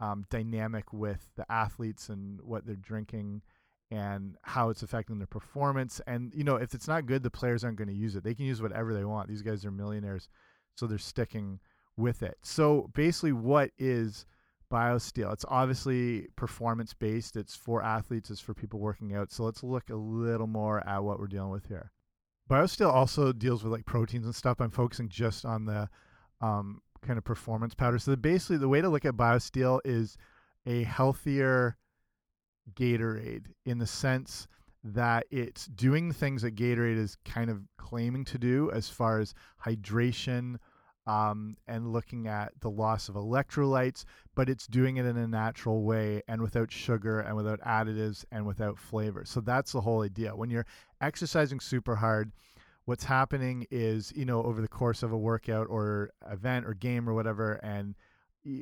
um, 0.00 0.24
dynamic 0.30 0.92
with 0.92 1.30
the 1.36 1.50
athletes 1.50 2.08
and 2.08 2.40
what 2.42 2.66
they're 2.66 2.76
drinking 2.76 3.42
and 3.90 4.36
how 4.42 4.70
it's 4.70 4.82
affecting 4.82 5.18
their 5.18 5.26
performance. 5.26 6.00
And 6.06 6.32
you 6.34 6.44
know, 6.44 6.56
if 6.56 6.74
it's 6.74 6.88
not 6.88 7.06
good, 7.06 7.22
the 7.22 7.30
players 7.30 7.64
aren't 7.64 7.78
going 7.78 7.88
to 7.88 7.94
use 7.94 8.16
it. 8.16 8.24
They 8.24 8.34
can 8.34 8.46
use 8.46 8.62
whatever 8.62 8.94
they 8.94 9.04
want. 9.04 9.28
These 9.28 9.42
guys 9.42 9.64
are 9.64 9.70
millionaires, 9.70 10.28
so 10.74 10.86
they're 10.86 10.98
sticking 10.98 11.60
with 11.96 12.22
it. 12.22 12.38
So 12.42 12.90
basically, 12.94 13.32
what 13.32 13.70
is 13.78 14.26
BioSteel? 14.70 15.32
It's 15.32 15.44
obviously 15.48 16.28
performance 16.36 16.94
based. 16.94 17.36
It's 17.36 17.54
for 17.56 17.82
athletes. 17.82 18.30
It's 18.30 18.40
for 18.40 18.54
people 18.54 18.80
working 18.80 19.14
out. 19.14 19.32
So 19.32 19.44
let's 19.44 19.62
look 19.62 19.90
a 19.90 19.96
little 19.96 20.46
more 20.46 20.86
at 20.88 21.02
what 21.02 21.18
we're 21.18 21.26
dealing 21.26 21.50
with 21.50 21.66
here. 21.66 21.92
BioSteel 22.50 22.92
also 22.92 23.32
deals 23.32 23.62
with 23.62 23.72
like 23.72 23.86
proteins 23.86 24.24
and 24.24 24.34
stuff. 24.34 24.60
I'm 24.60 24.70
focusing 24.70 25.08
just 25.08 25.44
on 25.44 25.66
the 25.66 25.88
um, 26.40 26.80
kind 27.02 27.18
of 27.18 27.24
performance 27.24 27.74
powder. 27.74 27.98
So 27.98 28.16
basically, 28.16 28.56
the 28.56 28.68
way 28.68 28.80
to 28.80 28.88
look 28.88 29.04
at 29.04 29.14
BioSteel 29.14 29.80
is 29.84 30.16
a 30.66 30.82
healthier 30.84 31.76
Gatorade 32.74 33.46
in 33.64 33.78
the 33.78 33.86
sense 33.86 34.46
that 34.84 35.26
it's 35.30 35.66
doing 35.66 36.12
things 36.12 36.42
that 36.42 36.54
Gatorade 36.54 36.98
is 36.98 37.16
kind 37.24 37.50
of 37.50 37.62
claiming 37.76 38.24
to 38.26 38.38
do 38.38 38.70
as 38.72 38.88
far 38.88 39.20
as 39.20 39.34
hydration 39.64 40.56
um, 41.08 41.56
and 41.66 41.90
looking 41.90 42.28
at 42.28 42.52
the 42.60 42.70
loss 42.70 43.08
of 43.08 43.14
electrolytes, 43.14 44.04
but 44.34 44.48
it's 44.50 44.66
doing 44.66 44.98
it 44.98 45.06
in 45.06 45.16
a 45.16 45.26
natural 45.26 45.82
way 45.82 46.22
and 46.28 46.42
without 46.42 46.70
sugar 46.70 47.20
and 47.20 47.34
without 47.34 47.60
additives 47.62 48.26
and 48.30 48.46
without 48.46 48.78
flavor. 48.78 49.24
So 49.24 49.40
that's 49.40 49.72
the 49.72 49.80
whole 49.80 50.02
idea. 50.02 50.36
When 50.36 50.50
you're 50.50 50.66
exercising 51.00 51.60
super 51.60 51.96
hard, 51.96 52.30
what's 52.84 53.04
happening 53.04 53.66
is, 53.70 54.12
you 54.14 54.26
know, 54.26 54.42
over 54.42 54.60
the 54.60 54.68
course 54.68 55.02
of 55.02 55.10
a 55.12 55.18
workout 55.18 55.66
or 55.70 56.10
event 56.30 56.66
or 56.66 56.74
game 56.74 57.08
or 57.08 57.14
whatever, 57.14 57.54
and 57.62 57.94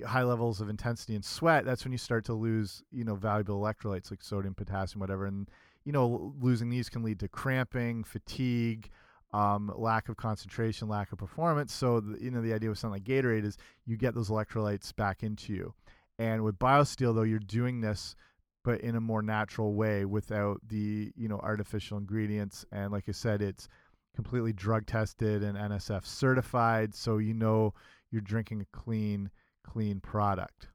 high 0.06 0.22
levels 0.22 0.60
of 0.60 0.68
intensity 0.68 1.16
and 1.16 1.24
sweat, 1.24 1.64
that's 1.64 1.84
when 1.84 1.92
you 1.92 1.98
start 1.98 2.24
to 2.26 2.32
lose, 2.32 2.84
you 2.92 3.04
know, 3.04 3.16
valuable 3.16 3.60
electrolytes 3.60 4.10
like 4.10 4.22
sodium, 4.22 4.54
potassium, 4.54 5.00
whatever. 5.00 5.26
And, 5.26 5.48
you 5.84 5.90
know, 5.90 6.32
losing 6.40 6.70
these 6.70 6.88
can 6.88 7.02
lead 7.02 7.18
to 7.20 7.28
cramping, 7.28 8.04
fatigue, 8.04 8.88
um, 9.36 9.70
lack 9.76 10.08
of 10.08 10.16
concentration, 10.16 10.88
lack 10.88 11.12
of 11.12 11.18
performance. 11.18 11.70
So, 11.74 12.00
the, 12.00 12.18
you 12.22 12.30
know, 12.30 12.40
the 12.40 12.54
idea 12.54 12.70
with 12.70 12.78
something 12.78 12.94
like 12.94 13.04
Gatorade 13.04 13.44
is 13.44 13.58
you 13.84 13.98
get 13.98 14.14
those 14.14 14.30
electrolytes 14.30 14.96
back 14.96 15.22
into 15.22 15.52
you. 15.52 15.74
And 16.18 16.42
with 16.42 16.58
BioSteel, 16.58 17.14
though, 17.14 17.22
you're 17.22 17.38
doing 17.38 17.82
this, 17.82 18.16
but 18.64 18.80
in 18.80 18.96
a 18.96 19.00
more 19.00 19.20
natural 19.20 19.74
way 19.74 20.06
without 20.06 20.62
the, 20.66 21.12
you 21.14 21.28
know, 21.28 21.38
artificial 21.42 21.98
ingredients. 21.98 22.64
And 22.72 22.92
like 22.92 23.04
I 23.08 23.12
said, 23.12 23.42
it's 23.42 23.68
completely 24.14 24.54
drug 24.54 24.86
tested 24.86 25.42
and 25.42 25.58
NSF 25.58 26.06
certified. 26.06 26.94
So, 26.94 27.18
you 27.18 27.34
know, 27.34 27.74
you're 28.10 28.22
drinking 28.22 28.62
a 28.62 28.76
clean, 28.76 29.30
clean 29.62 30.00
product. 30.00 30.68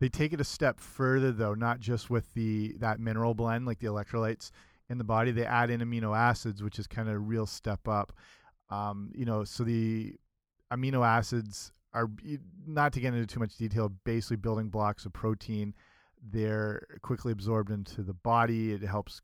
They 0.00 0.10
take 0.10 0.34
it 0.34 0.40
a 0.42 0.44
step 0.44 0.80
further 0.80 1.32
though, 1.32 1.54
not 1.54 1.80
just 1.80 2.10
with 2.10 2.34
the 2.34 2.76
that 2.80 3.00
mineral 3.00 3.32
blend 3.32 3.64
like 3.64 3.78
the 3.78 3.86
electrolytes 3.86 4.50
in 4.88 4.98
the 4.98 5.04
body. 5.04 5.30
They 5.30 5.44
add 5.44 5.70
in 5.70 5.80
amino 5.80 6.16
acids, 6.16 6.62
which 6.62 6.78
is 6.78 6.86
kind 6.86 7.08
of 7.08 7.14
a 7.14 7.18
real 7.18 7.46
step 7.46 7.86
up. 7.88 8.12
Um, 8.70 9.10
you 9.14 9.24
know, 9.24 9.44
so 9.44 9.64
the 9.64 10.14
amino 10.72 11.06
acids 11.06 11.72
are 11.92 12.10
not 12.66 12.92
to 12.92 13.00
get 13.00 13.14
into 13.14 13.26
too 13.26 13.40
much 13.40 13.56
detail, 13.56 13.92
basically 14.04 14.36
building 14.36 14.68
blocks 14.68 15.06
of 15.06 15.12
protein. 15.12 15.74
They're 16.22 16.82
quickly 17.02 17.32
absorbed 17.32 17.70
into 17.70 18.02
the 18.02 18.14
body. 18.14 18.72
It 18.72 18.82
helps 18.82 19.22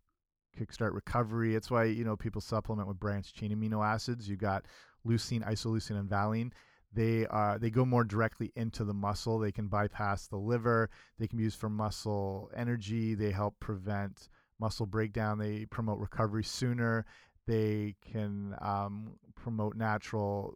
kickstart 0.59 0.95
recovery. 0.95 1.55
It's 1.55 1.71
why 1.71 1.85
you 1.85 2.05
know 2.05 2.17
people 2.17 2.41
supplement 2.41 2.89
with 2.89 3.01
branched 3.01 3.37
chain 3.37 3.55
amino 3.55 3.85
acids. 3.85 4.29
You 4.29 4.37
got 4.37 4.67
leucine, 5.07 5.47
isoleucine, 5.47 5.99
and 5.99 6.09
valine 6.09 6.53
they 6.95 7.27
are 7.27 7.59
they 7.59 7.71
go 7.71 7.85
more 7.85 8.05
directly 8.05 8.53
into 8.55 8.85
the 8.85 8.95
muscle 8.95 9.39
they 9.39 9.53
can 9.53 9.67
bypass 9.67 10.27
the 10.27 10.37
liver 10.37 10.91
they 11.19 11.27
can 11.27 11.39
be 11.39 11.45
used 11.45 11.59
for 11.59 11.71
muscle 11.71 12.51
energy 12.55 13.15
they 13.15 13.31
help 13.31 13.59
prevent 13.61 14.29
muscle 14.63 14.87
breakdown 14.87 15.35
they 15.39 15.67
promote 15.67 15.99
recovery 15.99 16.45
sooner 16.45 17.05
they 17.47 17.95
can 18.13 18.55
um, 18.63 18.95
promote 19.35 19.75
natural 19.77 20.55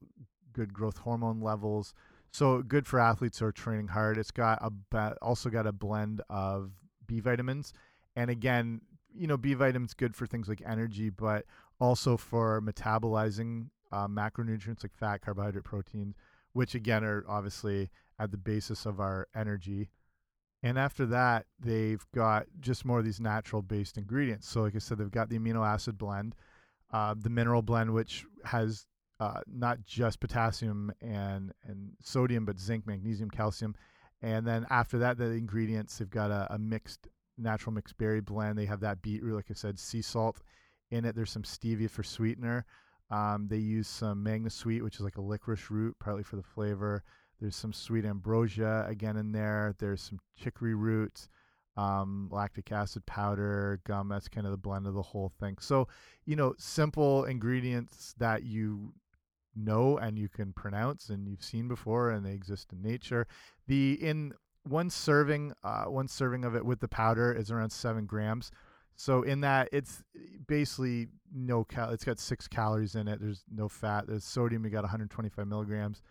good 0.53 0.73
growth 0.73 0.99
hormone 0.99 1.41
levels 1.41 1.93
So 2.37 2.63
good 2.63 2.87
for 2.87 3.01
athletes 3.01 3.39
who 3.39 3.47
are 3.47 3.53
training 3.53 3.89
hard. 3.89 4.19
It's 4.19 4.31
got 4.31 4.59
a 4.61 5.15
also 5.23 5.49
got 5.49 5.67
a 5.67 5.73
blend 5.73 6.21
of 6.29 6.71
B 7.07 7.21
vitamins, 7.21 7.73
and 8.15 8.29
again, 8.31 8.83
you 9.15 9.27
know, 9.27 9.39
B 9.39 9.55
vitamins 9.55 9.95
good 9.95 10.15
for 10.15 10.27
things 10.27 10.47
like 10.49 10.63
energy, 10.67 11.09
but 11.09 11.47
also 11.81 12.19
for 12.19 12.61
metabolizing 12.61 13.69
uh, 13.91 14.09
macronutrients 14.09 14.83
like 14.83 14.93
fat, 14.93 15.23
carbohydrate, 15.23 15.65
protein, 15.65 16.15
which 16.53 16.75
again 16.75 17.05
are 17.05 17.25
obviously 17.27 17.89
at 18.19 18.31
the 18.33 18.37
basis 18.37 18.85
of 18.87 19.01
our 19.01 19.29
energy. 19.35 19.89
And 20.67 20.81
after 20.81 21.07
that, 21.07 21.47
they've 21.61 22.05
got 22.13 22.47
just 22.59 22.85
more 22.85 22.99
of 22.99 23.05
these 23.05 23.21
natural 23.21 23.63
based 23.63 23.99
ingredients. 23.99 24.49
So, 24.49 24.63
like 24.63 24.75
I 24.75 24.79
said, 24.79 24.99
they've 24.99 25.09
got 25.09 25.29
the 25.29 25.39
amino 25.39 25.65
acid 25.65 25.97
blend, 25.97 26.35
uh, 26.93 27.15
the 27.17 27.31
mineral 27.31 27.63
blend, 27.63 27.95
which 27.95 28.25
has 28.45 28.85
uh, 29.21 29.43
not 29.47 29.85
just 29.85 30.19
potassium 30.19 30.93
and, 31.01 31.53
and 31.63 31.93
sodium, 32.03 32.45
but 32.45 32.59
zinc, 32.59 32.85
magnesium, 32.85 33.31
calcium. 33.31 33.77
And 34.23 34.45
then 34.45 34.67
after 34.69 34.99
that, 34.99 35.19
the 35.19 35.27
ingredients, 35.27 35.99
they've 35.99 36.11
got 36.11 36.33
a, 36.33 36.49
a 36.51 36.59
mixed, 36.59 37.07
natural 37.39 37.73
mixed 37.73 37.97
berry 37.97 38.21
blend. 38.21 38.59
They 38.59 38.67
have 38.67 38.81
that 38.81 39.03
beetroot, 39.03 39.37
like 39.37 39.47
I 39.53 39.55
said, 39.55 39.79
sea 39.79 40.03
salt 40.03 40.41
in 40.91 41.05
it. 41.05 41.15
There's 41.15 41.31
some 41.31 41.45
stevia 41.45 41.89
for 41.89 42.03
sweetener. 42.03 42.67
Um, 43.09 43.47
they 43.49 43.59
use 43.59 43.87
some 43.87 44.25
Magnasweet, 44.25 44.83
which 44.83 44.97
is 44.97 45.03
like 45.03 45.17
a 45.17 45.23
licorice 45.23 45.71
root, 45.71 45.95
partly 46.01 46.25
for 46.25 46.35
the 46.35 46.43
flavor. 46.43 47.05
There's 47.41 47.57
some 47.57 47.73
sweet 47.73 48.05
ambrosia 48.05 48.87
again 48.89 49.17
in 49.17 49.33
there. 49.33 49.75
There's 49.79 50.01
some 50.01 50.21
chicory 50.37 50.75
roots, 50.75 51.29
um, 51.77 52.29
lactic 52.31 52.73
acid 52.73 53.05
powder, 53.07 53.81
gum. 53.85 54.09
That's 54.09 54.29
kind 54.29 54.47
of 54.47 54.53
the 54.53 54.57
blend 54.57 54.87
of 54.87 54.95
the 54.95 55.03
whole 55.03 55.33
thing. 55.41 55.57
So, 55.61 55.89
you 56.25 56.37
know, 56.37 56.55
simple 56.59 57.25
ingredients 57.25 58.15
that 58.19 58.45
you 58.45 58.95
know 59.55 59.97
and 59.99 60.19
you 60.19 60.29
can 60.29 60.53
pronounce 60.53 61.09
and 61.09 61.27
you've 61.27 61.43
seen 61.43 61.67
before 61.69 62.11
and 62.11 62.25
they 62.25 62.33
exist 62.33 62.73
in 62.73 62.83
nature. 62.83 63.27
The 63.67 63.95
in 63.95 64.33
one 64.65 64.91
serving, 64.91 65.53
uh, 65.63 65.85
one 65.85 66.09
serving 66.09 66.45
of 66.45 66.55
it 66.55 66.65
with 66.65 66.81
the 66.81 66.89
powder 66.89 67.33
is 67.33 67.51
around 67.51 67.71
seven 67.71 68.07
grams. 68.07 68.51
So 68.97 69.23
in 69.23 69.41
that, 69.43 69.69
it's 69.73 70.03
basically 70.47 71.09
no 71.33 71.65
cal. 71.65 71.91
It's 71.91 72.05
got 72.05 72.19
six 72.19 72.49
calories 72.49 72.95
in 72.95 73.09
it. 73.09 73.21
There's 73.21 73.45
no 73.53 73.69
fat. 73.69 74.07
There's 74.07 74.25
sodium. 74.25 74.65
You 74.65 74.71
got 74.71 74.83
125 74.83 75.47
milligrams, 75.47 76.03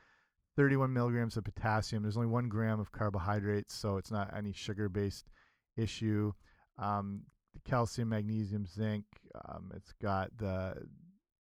31 0.56 0.94
milligrams 0.94 1.38
of 1.38 1.44
potassium. 1.44 2.04
There's 2.04 2.18
only 2.18 2.30
one 2.30 2.50
gram 2.50 2.80
of 2.80 2.92
carbohydrates, 2.92 3.74
so 3.74 3.98
it's 3.98 4.12
not 4.12 4.34
any 4.36 4.54
sugar-based 4.54 5.26
issue. 5.78 6.32
Um, 6.78 7.24
calcium, 7.64 8.10
magnesium, 8.10 8.66
zinc. 8.66 9.06
Um, 9.48 9.72
it's 9.76 9.94
got 10.02 10.36
the 10.38 10.76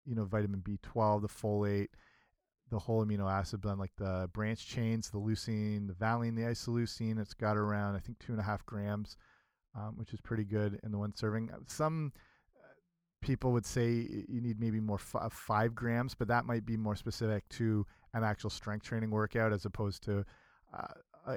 you 0.05 0.15
know 0.15 0.25
vitamin 0.25 0.61
B12, 0.61 1.21
the 1.21 1.27
folate, 1.27 1.89
the 2.69 2.79
whole 2.79 3.05
amino 3.05 3.31
acid 3.31 3.61
blend, 3.61 3.79
like 3.79 3.95
the 3.97 4.29
branch 4.33 4.67
chains, 4.67 5.09
the 5.09 5.19
leucine, 5.19 5.87
the 5.87 5.93
valine, 5.93 6.35
the 6.35 6.43
isoleucine. 6.43 7.19
It's 7.19 7.33
got 7.33 7.57
around 7.57 7.95
I 7.95 7.99
think 7.99 8.19
two 8.19 8.31
and 8.31 8.41
a 8.41 8.45
half 8.45 8.65
grams 8.65 9.17
um, 9.77 9.95
which 9.97 10.13
is 10.13 10.21
pretty 10.21 10.43
good 10.43 10.79
in 10.83 10.91
the 10.91 10.97
one 10.97 11.13
serving. 11.15 11.49
Some 11.67 12.13
people 13.25 13.51
would 13.51 13.65
say 13.65 13.89
you 14.29 14.39
need 14.39 14.59
maybe 14.59 14.79
more 14.79 14.99
five 14.99 15.73
grams, 15.73 16.13
but 16.13 16.27
that 16.27 16.45
might 16.45 16.63
be 16.63 16.77
more 16.77 16.95
specific 16.95 17.47
to 17.49 17.83
an 18.13 18.23
actual 18.23 18.51
strength 18.51 18.85
training 18.85 19.09
workout 19.09 19.51
as 19.51 19.65
opposed 19.65 20.03
to 20.03 20.23
uh, 20.77 20.93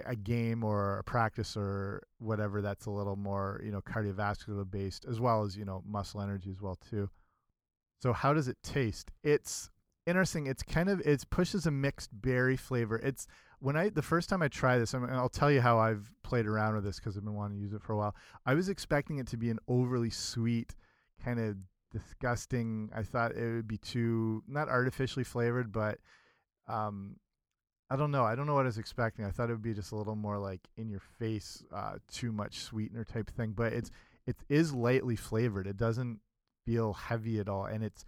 a, 0.07 0.14
game 0.14 0.62
or 0.62 0.98
a 0.98 1.05
practice 1.05 1.57
or 1.57 2.07
whatever 2.18 2.61
that's 2.61 2.85
a 2.85 2.90
little 2.90 3.16
more 3.16 3.59
you 3.64 3.72
know 3.72 3.81
cardiovascular 3.81 4.70
based 4.70 5.07
as 5.09 5.18
well 5.18 5.44
as 5.44 5.57
you 5.57 5.64
know 5.64 5.83
muscle 5.87 6.20
energy 6.20 6.51
as 6.51 6.61
well 6.61 6.77
too. 6.90 7.09
So 8.01 8.12
how 8.12 8.35
does 8.35 8.48
it 8.48 8.59
taste? 8.62 9.11
It's 9.24 9.70
interesting. 10.07 10.46
It's 10.46 10.62
kind 10.62 10.90
of 10.90 11.01
it 11.01 11.24
pushes 11.31 11.64
a 11.64 11.70
mixed 11.70 12.11
berry 12.12 12.59
flavor. 12.59 12.98
It's 12.98 13.27
when 13.61 13.77
I 13.77 13.88
the 13.88 14.03
first 14.03 14.29
time 14.29 14.42
I 14.42 14.48
tried 14.48 14.79
this, 14.79 14.94
I 14.94 14.98
I'll 15.11 15.31
tell 15.31 15.51
you 15.51 15.62
how 15.62 15.79
I've 15.79 16.12
played 16.22 16.46
around 16.46 16.74
with 16.74 16.85
this 16.85 16.98
because 16.98 17.16
I've 17.16 17.24
been 17.24 17.35
wanting 17.35 17.57
to 17.57 17.62
use 17.62 17.72
it 17.72 17.83
for 17.83 17.94
a 17.94 17.96
while. 17.96 18.14
I 18.44 18.53
was 18.53 18.68
expecting 18.68 19.16
it 19.16 19.27
to 19.29 19.38
be 19.38 19.48
an 19.48 19.59
overly 19.68 20.11
sweet, 20.11 20.77
kind 21.24 21.40
of 21.40 21.57
disgusting. 21.92 22.90
I 22.94 23.03
thought 23.03 23.37
it 23.37 23.55
would 23.55 23.68
be 23.68 23.79
too 23.79 24.42
not 24.46 24.68
artificially 24.68 25.24
flavored, 25.24 25.72
but 25.72 25.98
um, 26.68 27.16
I 27.90 27.96
don't 27.96 28.11
know. 28.11 28.24
I 28.24 28.35
don't 28.35 28.46
know 28.46 28.55
what 28.55 28.66
I 28.66 28.68
was 28.68 28.79
expecting. 28.79 29.24
I 29.24 29.31
thought 29.31 29.48
it 29.48 29.55
would 29.55 29.62
be 29.62 29.74
just 29.74 29.92
a 29.92 29.96
little 29.96 30.16
more 30.16 30.38
like 30.38 30.61
in 30.77 30.88
your 30.88 31.03
face, 31.18 31.64
uh, 31.72 31.94
too 32.12 32.33
much 32.33 32.61
sweetener 32.61 33.05
type 33.05 33.31
thing. 33.31 33.53
But 33.57 33.72
it's 33.72 33.90
it 34.27 34.37
is 34.48 34.74
lightly 34.74 35.16
flavored. 35.16 35.66
It 35.66 35.77
doesn't 35.77 36.20
feel 36.66 36.92
heavy 36.92 37.38
at 37.38 37.48
all, 37.48 37.64
and 37.64 37.83
it's 37.83 38.05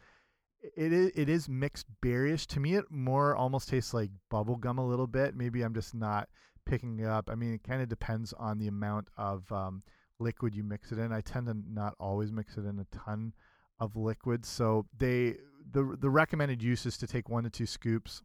it 0.77 0.93
is 0.93 1.11
it 1.15 1.29
is 1.29 1.49
mixed 1.49 1.87
berryish. 2.03 2.47
To 2.49 2.61
me, 2.61 2.75
it 2.75 2.91
more 2.91 3.35
almost 3.35 3.71
tastes 3.71 3.95
like 3.95 4.11
bubble 4.31 4.57
gum 4.57 4.79
a 4.79 4.87
little 4.87 5.07
bit. 5.07 5.35
Maybe 5.35 5.63
I'm 5.63 5.75
just 5.75 5.95
not 5.95 6.29
picking 6.67 6.99
it 7.01 7.07
up. 7.07 7.31
I 7.31 7.35
mean, 7.35 7.55
it 7.55 7.65
kind 7.65 7.81
of 7.81 7.89
depends 7.89 8.35
on 8.35 8.59
the 8.59 8.69
amount 8.69 9.09
of 9.17 9.51
um, 9.51 9.83
liquid 10.19 10.55
you 10.55 10.63
mix 10.63 10.93
it 10.93 10.99
in. 10.99 11.13
I 11.13 11.23
tend 11.23 11.47
to 11.47 11.57
not 11.67 11.95
always 11.99 12.31
mix 12.31 12.59
it 12.59 12.67
in 12.67 12.79
a 12.79 12.97
ton 12.97 13.33
of 13.81 13.97
liquid. 13.97 14.45
So 14.45 14.87
they 14.97 15.37
the 15.73 15.97
the 15.99 16.11
recommended 16.11 16.63
use 16.63 16.87
is 16.87 16.97
to 16.99 17.07
take 17.07 17.29
one 17.29 17.45
to 17.45 17.51
two 17.51 17.67
scoops, 17.67 18.23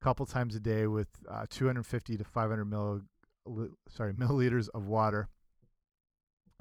a 0.00 0.04
couple 0.04 0.26
times 0.26 0.54
a 0.54 0.60
day 0.60 0.86
with 0.86 1.08
uh, 1.30 1.46
250 1.48 2.16
to 2.16 2.24
500 2.24 2.64
mill 2.64 3.02
sorry 3.88 4.12
milliliters 4.14 4.68
of 4.74 4.86
water. 4.86 5.28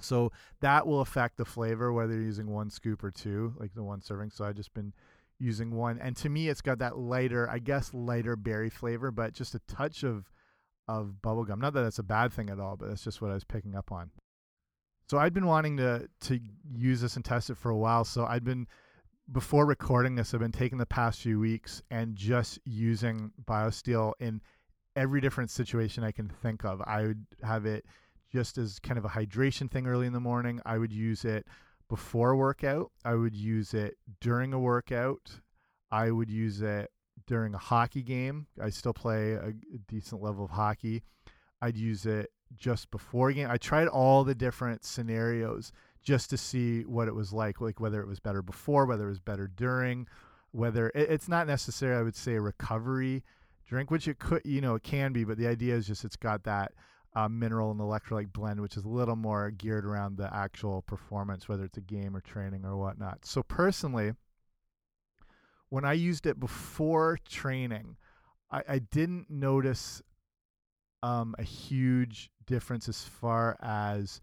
So 0.02 0.32
that 0.62 0.88
will 0.88 1.02
affect 1.02 1.36
the 1.36 1.46
flavor 1.46 1.92
whether 1.92 2.14
you're 2.14 2.24
using 2.24 2.50
one 2.50 2.70
scoop 2.70 3.04
or 3.04 3.12
two, 3.12 3.54
like 3.58 3.74
the 3.74 3.84
one 3.84 4.02
serving. 4.02 4.30
So 4.32 4.46
I've 4.46 4.56
just 4.56 4.74
been 4.74 4.94
using 5.40 5.72
one, 5.72 6.00
and 6.00 6.16
to 6.18 6.30
me, 6.30 6.50
it's 6.50 6.62
got 6.62 6.80
that 6.80 6.98
lighter, 6.98 7.50
I 7.50 7.60
guess, 7.60 7.94
lighter 7.94 8.36
berry 8.36 8.70
flavor, 8.70 9.12
but 9.12 9.34
just 9.34 9.56
a 9.56 9.60
touch 9.60 10.04
of 10.04 10.32
of 10.88 11.16
bubblegum. 11.22 11.60
Not 11.60 11.74
that 11.74 11.84
that's 11.84 12.00
a 12.00 12.04
bad 12.04 12.34
thing 12.34 12.50
at 12.50 12.60
all, 12.60 12.76
but 12.76 12.90
that's 12.90 13.04
just 13.04 13.22
what 13.22 13.32
I 13.32 13.36
was 13.36 13.44
picking 13.44 13.76
up 13.76 13.92
on. 13.92 14.12
So 15.10 15.18
I'd 15.18 15.34
been 15.34 15.48
wanting 15.48 15.78
to 15.78 16.08
to 16.22 16.40
use 16.72 17.02
this 17.02 17.16
and 17.16 17.26
test 17.26 17.50
it 17.50 17.58
for 17.58 17.72
a 17.72 17.78
while. 17.78 18.06
So 18.06 18.26
I'd 18.26 18.44
been 18.44 18.68
before 19.32 19.66
recording 19.66 20.16
this, 20.16 20.34
I've 20.34 20.40
been 20.40 20.52
taking 20.52 20.78
the 20.78 20.86
past 20.86 21.22
few 21.22 21.40
weeks 21.40 21.82
and 21.90 22.16
just 22.16 22.60
using 22.66 23.32
BioSteel 23.46 24.14
in 24.20 24.42
every 24.96 25.20
different 25.20 25.50
situation 25.50 26.04
I 26.04 26.12
can 26.12 26.30
think 26.30 26.64
of. 26.64 26.82
I 26.86 27.04
would 27.04 27.26
have 27.44 27.66
it 27.66 27.86
just 28.32 28.58
as 28.60 28.80
kind 28.80 28.98
of 29.00 29.06
a 29.06 29.10
hydration 29.10 29.70
thing 29.70 29.88
early 29.88 30.06
in 30.06 30.14
the 30.14 30.20
morning. 30.20 30.62
I 30.66 30.78
would 30.78 30.94
use 30.94 31.26
it 31.26 31.48
before 31.90 32.36
workout. 32.36 32.92
I 33.04 33.16
would 33.16 33.36
use 33.36 33.74
it 33.74 33.96
during 34.22 34.54
a 34.54 34.60
workout. 34.60 35.32
I 35.92 36.12
would 36.12 36.30
use 36.30 36.62
it 36.62 36.92
during 37.26 37.56
a 37.56 37.60
hockey 37.60 38.04
game. 38.04 38.46
I 38.62 38.70
still 38.70 38.94
play 38.94 39.34
a 39.34 39.54
decent 39.88 40.22
level 40.22 40.46
of 40.46 40.52
hockey. 40.52 41.04
I'd 41.62 41.78
use 41.78 42.06
it 42.06 42.30
just 42.58 42.92
before 42.92 43.32
game. 43.32 43.50
I 43.50 43.58
tried 43.58 43.88
all 43.88 44.24
the 44.24 44.36
different 44.36 44.84
scenarios 44.84 45.72
just 46.02 46.30
to 46.30 46.38
see 46.38 46.84
what 46.84 47.08
it 47.08 47.16
was 47.16 47.34
like, 47.34 47.62
like 47.62 47.80
whether 47.80 48.02
it 48.02 48.08
was 48.08 48.20
better 48.20 48.42
before, 48.42 48.86
whether 48.86 49.06
it 49.06 49.10
was 49.10 49.20
better 49.20 49.48
during, 49.48 50.08
whether 50.52 50.88
it, 50.90 51.10
it's 51.10 51.28
not 51.28 51.48
necessarily, 51.48 52.00
I 52.00 52.04
would 52.04 52.16
say, 52.16 52.36
a 52.36 52.42
recovery 52.42 53.24
drink, 53.68 53.92
which 53.92 54.08
it 54.08 54.20
could, 54.20 54.42
you 54.46 54.62
know, 54.62 54.76
it 54.76 54.84
can 54.84 55.14
be, 55.14 55.24
but 55.24 55.38
the 55.38 55.48
idea 55.48 55.76
is 55.76 55.88
just 55.88 56.06
it's 56.06 56.16
got 56.16 56.44
that 56.44 56.72
uh, 57.16 57.28
mineral 57.28 57.72
and 57.72 57.80
electrolyte 57.80 58.32
blend, 58.32 58.62
which 58.62 58.78
is 58.78 58.86
a 58.86 58.90
little 58.90 59.16
more 59.16 59.52
geared 59.52 59.86
around 59.86 60.18
the 60.18 60.34
actual 60.34 60.82
performance, 60.84 61.48
whether 61.48 61.66
it's 61.66 61.78
a 61.78 61.82
game 61.82 62.16
or 62.16 62.22
training 62.22 62.66
or 62.66 62.78
whatnot. 62.78 63.26
So 63.26 63.44
personally, 63.44 64.14
when 65.70 65.86
I 65.86 65.94
used 65.94 66.26
it 66.26 66.40
before 66.40 67.20
training, 67.30 67.98
I, 68.52 68.64
I 68.68 68.80
didn't 68.80 69.30
notice 69.30 70.02
um, 71.04 71.36
a 71.38 71.44
huge 71.44 72.30
difference 72.50 72.90
as 72.90 73.04
far 73.04 73.58
as 73.62 74.22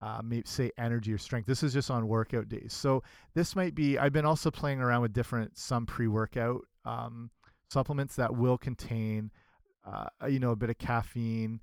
uh, 0.00 0.20
maybe 0.24 0.42
say 0.46 0.70
energy 0.78 1.12
or 1.12 1.18
strength. 1.18 1.46
This 1.46 1.62
is 1.62 1.72
just 1.72 1.90
on 1.90 2.08
workout 2.08 2.48
days. 2.48 2.72
So 2.72 3.02
this 3.34 3.54
might 3.54 3.74
be. 3.74 3.98
I've 3.98 4.12
been 4.12 4.24
also 4.24 4.50
playing 4.50 4.80
around 4.80 5.02
with 5.02 5.12
different 5.12 5.58
some 5.58 5.86
pre-workout 5.86 6.62
um, 6.84 7.30
supplements 7.70 8.16
that 8.16 8.34
will 8.34 8.56
contain, 8.58 9.30
uh, 9.86 10.06
you 10.28 10.38
know, 10.38 10.52
a 10.52 10.56
bit 10.56 10.70
of 10.70 10.78
caffeine, 10.78 11.60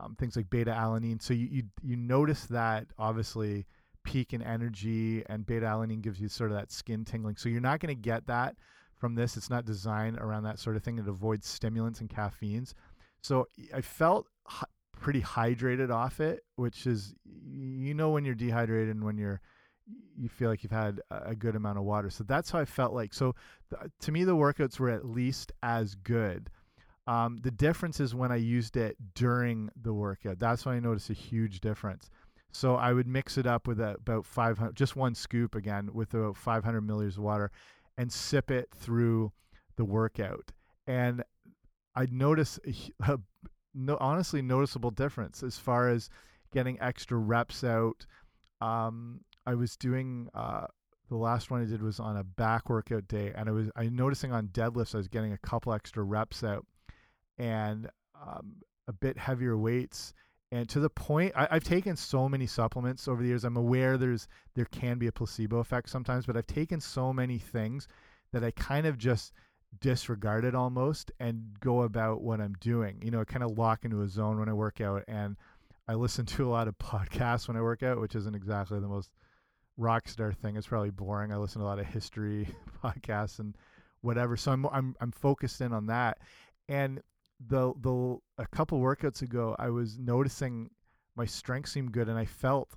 um, 0.00 0.16
things 0.18 0.36
like 0.36 0.50
beta 0.50 0.72
alanine. 0.72 1.22
So 1.22 1.34
you, 1.34 1.48
you 1.50 1.62
you 1.82 1.96
notice 1.96 2.46
that 2.46 2.86
obviously 2.98 3.66
peak 4.02 4.32
in 4.32 4.42
energy, 4.42 5.22
and 5.28 5.46
beta 5.46 5.66
alanine 5.66 6.02
gives 6.02 6.20
you 6.20 6.28
sort 6.28 6.50
of 6.50 6.56
that 6.56 6.72
skin 6.72 7.04
tingling. 7.04 7.36
So 7.36 7.48
you're 7.48 7.60
not 7.60 7.80
going 7.80 7.94
to 7.94 8.00
get 8.00 8.26
that 8.26 8.56
from 8.96 9.14
this. 9.14 9.36
It's 9.36 9.50
not 9.50 9.66
designed 9.66 10.18
around 10.18 10.44
that 10.44 10.58
sort 10.58 10.76
of 10.76 10.82
thing. 10.82 10.98
It 10.98 11.08
avoids 11.08 11.46
stimulants 11.46 12.00
and 12.00 12.08
caffeines. 12.08 12.74
So 13.20 13.46
I 13.74 13.80
felt 13.82 14.26
pretty 15.04 15.20
hydrated 15.20 15.90
off 15.90 16.18
it, 16.18 16.42
which 16.56 16.86
is 16.86 17.14
you 17.46 17.92
know 17.92 18.08
when 18.08 18.24
you're 18.24 18.34
dehydrated 18.34 18.88
and 18.88 19.04
when 19.04 19.18
you're 19.18 19.38
you 20.16 20.30
feel 20.30 20.48
like 20.48 20.62
you've 20.62 20.72
had 20.72 20.98
a 21.10 21.34
good 21.34 21.54
amount 21.54 21.76
of 21.76 21.84
water. 21.84 22.08
So 22.08 22.24
that's 22.24 22.50
how 22.50 22.58
I 22.58 22.64
felt 22.64 22.94
like. 22.94 23.12
So 23.12 23.34
to 24.00 24.12
me, 24.12 24.24
the 24.24 24.34
workouts 24.34 24.80
were 24.80 24.88
at 24.88 25.04
least 25.04 25.52
as 25.62 25.94
good. 25.94 26.48
Um, 27.06 27.36
the 27.42 27.50
difference 27.50 28.00
is 28.00 28.14
when 28.14 28.32
I 28.32 28.36
used 28.36 28.78
it 28.78 28.96
during 29.14 29.68
the 29.78 29.92
workout. 29.92 30.38
That's 30.38 30.64
when 30.64 30.76
I 30.76 30.80
noticed 30.80 31.10
a 31.10 31.14
huge 31.14 31.60
difference. 31.60 32.08
So 32.50 32.76
I 32.76 32.94
would 32.94 33.06
mix 33.06 33.36
it 33.36 33.46
up 33.46 33.68
with 33.68 33.80
a, 33.80 33.96
about 33.96 34.24
500, 34.24 34.74
just 34.74 34.96
one 34.96 35.14
scoop 35.14 35.54
again, 35.54 35.90
with 35.92 36.14
about 36.14 36.38
500 36.38 36.80
milliliters 36.80 37.18
of 37.18 37.24
water, 37.24 37.50
and 37.98 38.10
sip 38.10 38.50
it 38.50 38.70
through 38.74 39.32
the 39.76 39.84
workout. 39.84 40.52
And 40.86 41.24
I'd 41.94 42.12
notice 42.12 42.58
a, 42.66 43.12
a 43.12 43.18
no, 43.74 43.96
honestly 44.00 44.42
noticeable 44.42 44.90
difference 44.90 45.42
as 45.42 45.58
far 45.58 45.88
as 45.88 46.08
getting 46.52 46.80
extra 46.80 47.18
reps 47.18 47.64
out. 47.64 48.06
Um, 48.60 49.20
I 49.46 49.54
was 49.54 49.76
doing 49.76 50.28
uh, 50.34 50.66
the 51.08 51.16
last 51.16 51.50
one 51.50 51.62
I 51.62 51.64
did 51.66 51.82
was 51.82 52.00
on 52.00 52.16
a 52.16 52.24
back 52.24 52.70
workout 52.70 53.08
day, 53.08 53.32
and 53.34 53.48
I 53.48 53.52
was 53.52 53.70
I 53.76 53.88
noticing 53.88 54.32
on 54.32 54.48
deadlifts 54.48 54.94
I 54.94 54.98
was 54.98 55.08
getting 55.08 55.32
a 55.32 55.38
couple 55.38 55.72
extra 55.72 56.02
reps 56.02 56.42
out, 56.42 56.64
and 57.38 57.88
um, 58.14 58.56
a 58.88 58.92
bit 58.92 59.18
heavier 59.18 59.56
weights. 59.56 60.14
And 60.52 60.68
to 60.68 60.78
the 60.78 60.90
point, 60.90 61.32
I, 61.34 61.48
I've 61.50 61.64
taken 61.64 61.96
so 61.96 62.28
many 62.28 62.46
supplements 62.46 63.08
over 63.08 63.22
the 63.22 63.28
years. 63.28 63.44
I'm 63.44 63.56
aware 63.56 63.98
there's 63.98 64.28
there 64.54 64.66
can 64.66 64.98
be 64.98 65.08
a 65.08 65.12
placebo 65.12 65.58
effect 65.58 65.90
sometimes, 65.90 66.26
but 66.26 66.36
I've 66.36 66.46
taken 66.46 66.80
so 66.80 67.12
many 67.12 67.38
things 67.38 67.88
that 68.32 68.44
I 68.44 68.50
kind 68.52 68.86
of 68.86 68.96
just 68.96 69.32
disregard 69.80 70.44
it 70.44 70.54
almost 70.54 71.10
and 71.20 71.58
go 71.60 71.82
about 71.82 72.22
what 72.22 72.40
I'm 72.40 72.54
doing. 72.60 73.00
You 73.02 73.10
know, 73.10 73.20
I 73.20 73.24
kind 73.24 73.42
of 73.42 73.58
lock 73.58 73.84
into 73.84 74.02
a 74.02 74.08
zone 74.08 74.38
when 74.38 74.48
I 74.48 74.52
work 74.52 74.80
out. 74.80 75.04
And 75.08 75.36
I 75.88 75.94
listen 75.94 76.26
to 76.26 76.46
a 76.46 76.50
lot 76.50 76.68
of 76.68 76.78
podcasts 76.78 77.48
when 77.48 77.56
I 77.56 77.62
work 77.62 77.82
out, 77.82 78.00
which 78.00 78.14
isn't 78.14 78.34
exactly 78.34 78.80
the 78.80 78.88
most 78.88 79.10
rock 79.76 80.08
star 80.08 80.32
thing. 80.32 80.56
It's 80.56 80.66
probably 80.66 80.90
boring. 80.90 81.32
I 81.32 81.36
listen 81.36 81.60
to 81.60 81.66
a 81.66 81.68
lot 81.68 81.78
of 81.78 81.86
history 81.86 82.48
podcasts 82.84 83.38
and 83.38 83.56
whatever. 84.00 84.36
So 84.36 84.52
I'm 84.52 84.66
I'm 84.66 84.94
I'm 85.00 85.12
focused 85.12 85.60
in 85.60 85.72
on 85.72 85.86
that. 85.86 86.18
And 86.68 87.00
the 87.46 87.72
the 87.80 88.18
a 88.38 88.46
couple 88.46 88.80
workouts 88.80 89.22
ago, 89.22 89.56
I 89.58 89.70
was 89.70 89.98
noticing 89.98 90.70
my 91.16 91.26
strength 91.26 91.68
seemed 91.68 91.92
good, 91.92 92.08
and 92.08 92.18
I 92.18 92.24
felt 92.24 92.76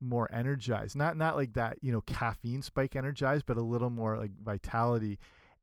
more 0.00 0.32
energized. 0.32 0.96
Not 0.96 1.16
not 1.16 1.36
like 1.36 1.54
that, 1.54 1.78
you 1.80 1.92
know, 1.92 2.02
caffeine 2.02 2.62
spike 2.62 2.96
energized, 2.96 3.46
but 3.46 3.56
a 3.56 3.62
little 3.62 3.90
more 3.90 4.16
like 4.16 4.32
vitality. 4.42 5.18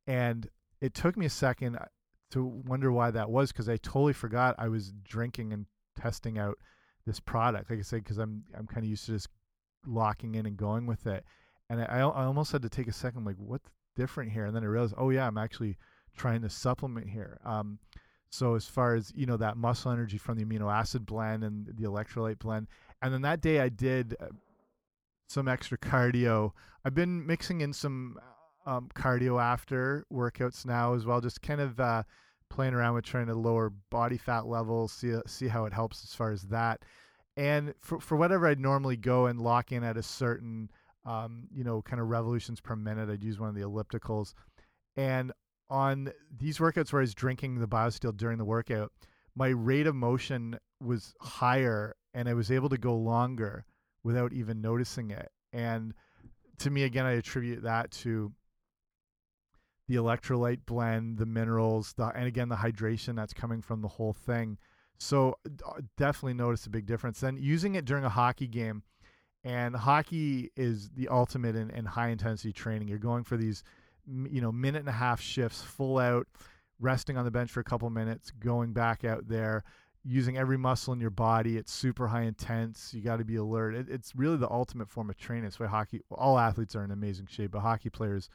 And 0.07 0.47
it 0.83 0.93
took 0.93 1.15
me 1.15 1.25
a 1.25 1.29
second 1.29 1.77
uh, 1.77 1.85
to 2.31 2.43
wonder 2.43 2.91
why 2.91 3.09
that 3.09 3.29
was 3.29 3.51
because 3.51 3.69
I 3.69 3.77
totally 3.77 4.11
forgot 4.11 4.55
I 4.57 4.67
was 4.67 4.91
drinking 5.03 5.53
and 5.53 5.65
testing 5.97 6.37
out 6.37 6.57
this 7.05 7.21
product. 7.21 7.69
Like 7.69 7.79
I 7.79 7.83
said, 7.83 8.03
because 8.03 8.17
I'm 8.17 8.43
I'm 8.55 8.67
kind 8.67 8.83
of 8.83 8.89
used 8.89 9.05
to 9.05 9.13
just 9.13 9.29
locking 9.87 10.35
in 10.35 10.45
and 10.45 10.57
going 10.57 10.85
with 10.85 11.07
it. 11.07 11.23
And 11.69 11.81
I, 11.81 11.99
I 11.99 12.25
almost 12.25 12.51
had 12.51 12.61
to 12.63 12.69
take 12.69 12.87
a 12.87 12.93
second, 12.93 13.23
like, 13.23 13.37
what's 13.37 13.69
different 13.95 14.31
here? 14.33 14.45
And 14.45 14.55
then 14.55 14.63
I 14.63 14.67
realized, 14.67 14.95
oh 14.97 15.09
yeah, 15.09 15.25
I'm 15.25 15.37
actually 15.37 15.77
trying 16.17 16.41
to 16.41 16.49
supplement 16.49 17.09
here. 17.09 17.39
Um, 17.45 17.79
so 18.29 18.55
as 18.55 18.65
far 18.65 18.95
as 18.95 19.13
you 19.15 19.25
know, 19.25 19.37
that 19.37 19.55
muscle 19.55 19.91
energy 19.91 20.17
from 20.17 20.37
the 20.37 20.43
amino 20.43 20.71
acid 20.71 21.05
blend 21.05 21.45
and 21.45 21.67
the 21.67 21.83
electrolyte 21.83 22.39
blend, 22.39 22.67
and 23.01 23.13
then 23.13 23.21
that 23.21 23.39
day 23.39 23.61
I 23.61 23.69
did 23.69 24.17
uh, 24.19 24.25
some 25.29 25.47
extra 25.47 25.77
cardio. 25.77 26.51
I've 26.83 26.95
been 26.95 27.25
mixing 27.25 27.61
in 27.61 27.71
some 27.71 28.17
um, 28.65 28.89
cardio 28.95 29.41
after 29.41 30.05
workouts 30.11 30.65
now 30.65 30.93
as 30.93 31.05
well, 31.05 31.21
just 31.21 31.41
kind 31.41 31.61
of 31.61 31.79
uh, 31.79 32.03
playing 32.49 32.73
around 32.73 32.95
with 32.95 33.05
trying 33.05 33.27
to 33.27 33.35
lower 33.35 33.71
body 33.89 34.17
fat 34.17 34.45
levels, 34.45 34.91
see 34.91 35.13
see 35.25 35.47
how 35.47 35.65
it 35.65 35.73
helps 35.73 36.03
as 36.03 36.13
far 36.13 36.31
as 36.31 36.43
that. 36.43 36.83
And 37.35 37.73
for 37.81 37.99
for 37.99 38.15
whatever 38.15 38.47
I'd 38.47 38.59
normally 38.59 38.97
go 38.97 39.25
and 39.25 39.41
lock 39.41 39.71
in 39.71 39.83
at 39.83 39.97
a 39.97 40.03
certain 40.03 40.69
um, 41.05 41.47
you 41.51 41.63
know 41.63 41.81
kind 41.81 42.01
of 42.01 42.09
revolutions 42.09 42.61
per 42.61 42.75
minute, 42.75 43.09
I'd 43.09 43.23
use 43.23 43.39
one 43.39 43.49
of 43.49 43.55
the 43.55 43.61
ellipticals. 43.61 44.33
And 44.95 45.31
on 45.69 46.11
these 46.37 46.59
workouts 46.59 46.93
where 46.93 47.01
I 47.01 47.03
was 47.03 47.15
drinking 47.15 47.59
the 47.59 47.67
BioSteel 47.67 48.15
during 48.15 48.37
the 48.37 48.45
workout, 48.45 48.91
my 49.35 49.47
rate 49.47 49.87
of 49.87 49.95
motion 49.95 50.59
was 50.79 51.15
higher 51.19 51.95
and 52.13 52.29
I 52.29 52.33
was 52.33 52.51
able 52.51 52.69
to 52.69 52.77
go 52.77 52.95
longer 52.95 53.65
without 54.03 54.33
even 54.33 54.61
noticing 54.61 55.09
it. 55.09 55.31
And 55.51 55.93
to 56.59 56.69
me, 56.69 56.83
again, 56.83 57.05
I 57.05 57.13
attribute 57.13 57.63
that 57.63 57.89
to 57.91 58.31
the 59.87 59.95
electrolyte 59.95 60.65
blend, 60.65 61.17
the 61.17 61.25
minerals, 61.25 61.93
the, 61.93 62.05
and 62.15 62.25
again, 62.25 62.49
the 62.49 62.55
hydration 62.55 63.15
that's 63.15 63.33
coming 63.33 63.61
from 63.61 63.81
the 63.81 63.87
whole 63.87 64.13
thing. 64.13 64.57
So 64.97 65.37
uh, 65.45 65.81
definitely 65.97 66.35
notice 66.35 66.65
a 66.65 66.69
big 66.69 66.85
difference. 66.85 67.19
Then 67.19 67.37
using 67.37 67.75
it 67.75 67.85
during 67.85 68.05
a 68.05 68.09
hockey 68.09 68.47
game, 68.47 68.83
and 69.43 69.75
hockey 69.75 70.51
is 70.55 70.89
the 70.91 71.09
ultimate 71.09 71.55
in, 71.55 71.69
in 71.71 71.83
high 71.83 72.09
intensity 72.09 72.53
training. 72.53 72.87
You're 72.87 72.97
going 72.97 73.25
for 73.25 73.35
these 73.35 73.63
you 74.07 74.41
know 74.41 74.51
minute 74.51 74.79
and 74.79 74.89
a 74.89 74.93
half 74.93 75.21
shifts 75.21 75.61
full 75.61 75.97
out 75.97 76.27
resting 76.79 77.17
on 77.17 77.25
the 77.25 77.31
bench 77.31 77.51
for 77.51 77.61
a 77.61 77.63
couple 77.63 77.89
minutes 77.89 78.31
going 78.31 78.73
back 78.73 79.05
out 79.05 79.27
there 79.27 79.63
using 80.03 80.37
every 80.37 80.57
muscle 80.57 80.93
in 80.93 80.99
your 80.99 81.09
body 81.09 81.57
it's 81.57 81.71
super 81.71 82.07
high 82.07 82.23
intense 82.23 82.93
you 82.93 83.01
got 83.01 83.17
to 83.17 83.23
be 83.23 83.37
alert 83.37 83.73
it, 83.73 83.87
it's 83.89 84.13
really 84.15 84.35
the 84.35 84.49
ultimate 84.49 84.89
form 84.89 85.09
of 85.09 85.17
training 85.17 85.45
that's 85.45 85.59
why 85.59 85.67
hockey 85.67 86.01
all 86.11 86.37
athletes 86.37 86.75
are 86.75 86.83
in 86.83 86.91
amazing 86.91 87.25
shape 87.25 87.51
but 87.51 87.61
hockey 87.61 87.89
players 87.89 88.29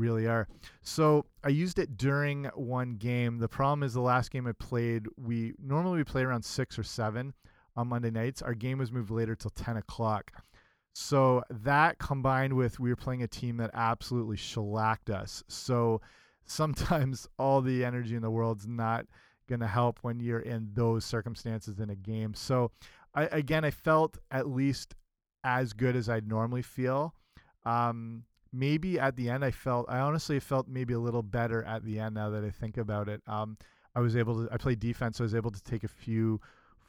really 0.00 0.26
are 0.26 0.48
so 0.82 1.24
i 1.44 1.48
used 1.48 1.78
it 1.78 1.96
during 1.96 2.44
one 2.54 2.96
game 2.96 3.38
the 3.38 3.48
problem 3.48 3.82
is 3.82 3.94
the 3.94 4.00
last 4.00 4.30
game 4.30 4.46
i 4.46 4.52
played 4.52 5.06
we 5.16 5.52
normally 5.62 5.98
we 5.98 6.04
play 6.04 6.22
around 6.22 6.44
six 6.44 6.78
or 6.78 6.82
seven 6.82 7.32
on 7.76 7.86
monday 7.86 8.10
nights 8.10 8.42
our 8.42 8.54
game 8.54 8.78
was 8.78 8.90
moved 8.90 9.10
later 9.10 9.34
till 9.34 9.50
10 9.50 9.76
o'clock 9.76 10.32
so 10.92 11.42
that 11.50 11.98
combined 11.98 12.54
with 12.54 12.80
we 12.80 12.90
were 12.90 12.96
playing 12.96 13.22
a 13.22 13.28
team 13.28 13.56
that 13.58 13.70
absolutely 13.74 14.36
shellacked 14.36 15.10
us. 15.10 15.42
So 15.48 16.00
sometimes 16.44 17.28
all 17.38 17.60
the 17.60 17.84
energy 17.84 18.16
in 18.16 18.22
the 18.22 18.30
world's 18.30 18.66
not 18.66 19.06
going 19.48 19.60
to 19.60 19.66
help 19.66 19.98
when 20.02 20.20
you're 20.20 20.40
in 20.40 20.70
those 20.74 21.04
circumstances 21.04 21.78
in 21.78 21.90
a 21.90 21.96
game. 21.96 22.34
So 22.34 22.70
I, 23.14 23.24
again, 23.26 23.64
I 23.64 23.70
felt 23.70 24.18
at 24.30 24.48
least 24.48 24.94
as 25.42 25.72
good 25.72 25.96
as 25.96 26.08
I'd 26.08 26.28
normally 26.28 26.62
feel. 26.62 27.14
Um, 27.64 28.24
maybe 28.52 28.98
at 28.98 29.16
the 29.16 29.28
end, 29.30 29.44
I 29.44 29.50
felt, 29.50 29.86
I 29.88 29.98
honestly 29.98 30.40
felt 30.40 30.68
maybe 30.68 30.94
a 30.94 31.00
little 31.00 31.22
better 31.22 31.62
at 31.64 31.84
the 31.84 31.98
end 31.98 32.14
now 32.14 32.30
that 32.30 32.44
I 32.44 32.50
think 32.50 32.76
about 32.76 33.08
it. 33.08 33.22
Um, 33.26 33.56
I 33.94 34.00
was 34.00 34.16
able 34.16 34.46
to, 34.46 34.52
I 34.52 34.56
played 34.56 34.80
defense, 34.80 35.18
so 35.18 35.24
I 35.24 35.26
was 35.26 35.34
able 35.34 35.50
to 35.50 35.62
take 35.62 35.84
a 35.84 35.88
few 35.88 36.40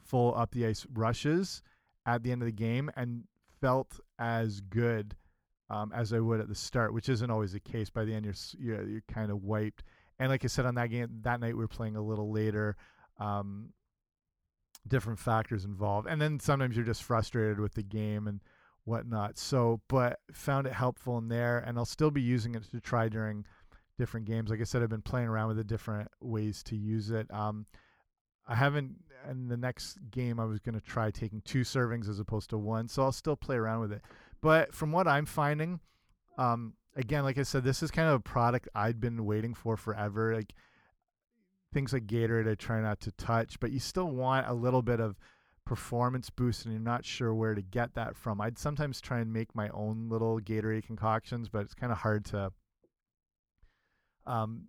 full 0.04 0.34
up 0.36 0.52
the 0.52 0.66
ice 0.66 0.86
rushes 0.92 1.62
at 2.06 2.22
the 2.22 2.32
end 2.32 2.42
of 2.42 2.46
the 2.46 2.52
game. 2.52 2.90
And 2.96 3.24
felt 3.62 4.00
as 4.18 4.60
good 4.60 5.14
um, 5.70 5.92
as 5.94 6.12
I 6.12 6.18
would 6.18 6.40
at 6.40 6.48
the 6.48 6.54
start, 6.54 6.92
which 6.92 7.08
isn't 7.08 7.30
always 7.30 7.52
the 7.52 7.60
case. 7.60 7.88
By 7.88 8.04
the 8.04 8.12
end, 8.12 8.26
you're 8.26 8.34
you're, 8.58 8.88
you're 8.88 9.04
kind 9.10 9.30
of 9.30 9.42
wiped. 9.42 9.84
And 10.18 10.28
like 10.28 10.44
I 10.44 10.48
said 10.48 10.66
on 10.66 10.74
that 10.74 10.90
game, 10.90 11.08
that 11.22 11.40
night 11.40 11.56
we 11.56 11.62
were 11.62 11.68
playing 11.68 11.96
a 11.96 12.02
little 12.02 12.30
later. 12.30 12.76
Um, 13.18 13.70
different 14.86 15.20
factors 15.20 15.64
involved, 15.64 16.08
and 16.08 16.20
then 16.20 16.40
sometimes 16.40 16.76
you're 16.76 16.84
just 16.84 17.04
frustrated 17.04 17.60
with 17.60 17.74
the 17.74 17.84
game 17.84 18.26
and 18.26 18.40
whatnot. 18.84 19.38
So, 19.38 19.80
but 19.88 20.20
found 20.32 20.66
it 20.66 20.72
helpful 20.72 21.18
in 21.18 21.28
there, 21.28 21.58
and 21.58 21.78
I'll 21.78 21.84
still 21.84 22.10
be 22.10 22.22
using 22.22 22.54
it 22.54 22.64
to 22.70 22.80
try 22.80 23.08
during 23.08 23.44
different 23.98 24.26
games. 24.26 24.50
Like 24.50 24.60
I 24.60 24.64
said, 24.64 24.82
I've 24.82 24.88
been 24.88 25.02
playing 25.02 25.28
around 25.28 25.48
with 25.48 25.56
the 25.56 25.64
different 25.64 26.08
ways 26.20 26.62
to 26.64 26.76
use 26.76 27.10
it. 27.10 27.32
Um, 27.32 27.66
I 28.46 28.54
haven't 28.54 28.96
in 29.30 29.48
the 29.48 29.56
next 29.56 29.98
game 30.10 30.40
I 30.40 30.44
was 30.44 30.58
going 30.58 30.74
to 30.74 30.80
try 30.80 31.10
taking 31.10 31.42
two 31.42 31.60
servings 31.60 32.08
as 32.08 32.18
opposed 32.18 32.50
to 32.50 32.58
one, 32.58 32.88
so 32.88 33.02
I'll 33.02 33.12
still 33.12 33.36
play 33.36 33.56
around 33.56 33.80
with 33.80 33.92
it. 33.92 34.02
But 34.40 34.74
from 34.74 34.90
what 34.90 35.06
I'm 35.06 35.26
finding, 35.26 35.78
um, 36.36 36.74
again, 36.96 37.22
like 37.22 37.38
I 37.38 37.44
said, 37.44 37.62
this 37.62 37.82
is 37.82 37.90
kind 37.90 38.08
of 38.08 38.14
a 38.14 38.20
product 38.20 38.68
I'd 38.74 39.00
been 39.00 39.24
waiting 39.24 39.54
for 39.54 39.76
forever. 39.76 40.34
Like 40.34 40.54
things 41.72 41.92
like 41.92 42.06
Gatorade, 42.06 42.50
I 42.50 42.56
try 42.56 42.80
not 42.80 43.00
to 43.02 43.12
touch, 43.12 43.60
but 43.60 43.70
you 43.70 43.78
still 43.78 44.10
want 44.10 44.48
a 44.48 44.54
little 44.54 44.82
bit 44.82 45.00
of 45.00 45.16
performance 45.64 46.30
boost, 46.30 46.64
and 46.64 46.72
you're 46.72 46.82
not 46.82 47.04
sure 47.04 47.34
where 47.34 47.54
to 47.54 47.62
get 47.62 47.94
that 47.94 48.16
from. 48.16 48.40
I'd 48.40 48.58
sometimes 48.58 49.00
try 49.00 49.20
and 49.20 49.32
make 49.32 49.54
my 49.54 49.68
own 49.70 50.08
little 50.08 50.40
Gatorade 50.40 50.84
concoctions, 50.84 51.48
but 51.48 51.62
it's 51.62 51.74
kind 51.74 51.92
of 51.92 51.98
hard 51.98 52.24
to 52.26 52.52
um, 54.26 54.64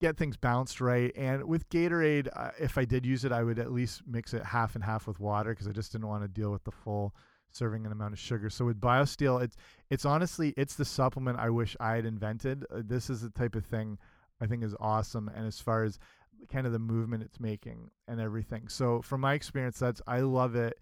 get 0.00 0.16
things 0.16 0.36
balanced 0.36 0.80
right. 0.80 1.12
And 1.16 1.44
with 1.44 1.68
Gatorade, 1.68 2.28
uh, 2.34 2.50
if 2.58 2.76
I 2.78 2.84
did 2.84 3.06
use 3.06 3.24
it, 3.24 3.32
I 3.32 3.42
would 3.42 3.58
at 3.58 3.72
least 3.72 4.02
mix 4.06 4.34
it 4.34 4.44
half 4.44 4.74
and 4.74 4.84
half 4.84 5.06
with 5.06 5.20
water 5.20 5.50
because 5.50 5.68
I 5.68 5.72
just 5.72 5.92
didn't 5.92 6.08
want 6.08 6.22
to 6.22 6.28
deal 6.28 6.50
with 6.50 6.64
the 6.64 6.72
full 6.72 7.14
serving 7.50 7.84
and 7.84 7.92
amount 7.92 8.12
of 8.12 8.18
sugar. 8.18 8.50
So 8.50 8.64
with 8.64 8.80
BioSteel, 8.80 9.42
it's 9.42 9.56
it's 9.90 10.04
honestly 10.04 10.52
it's 10.56 10.74
the 10.74 10.84
supplement 10.84 11.38
I 11.38 11.50
wish 11.50 11.76
I 11.80 11.96
had 11.96 12.04
invented. 12.04 12.64
Uh, 12.70 12.82
this 12.84 13.08
is 13.08 13.20
the 13.20 13.30
type 13.30 13.54
of 13.54 13.64
thing 13.64 13.98
I 14.40 14.46
think 14.46 14.64
is 14.64 14.74
awesome. 14.80 15.30
And 15.34 15.46
as 15.46 15.60
far 15.60 15.84
as 15.84 15.98
kind 16.48 16.66
of 16.66 16.72
the 16.72 16.78
movement 16.78 17.22
it's 17.22 17.40
making 17.40 17.90
and 18.08 18.20
everything. 18.20 18.68
So 18.68 19.02
from 19.02 19.20
my 19.20 19.34
experience, 19.34 19.78
that's 19.78 20.00
I 20.06 20.20
love 20.20 20.54
it 20.54 20.78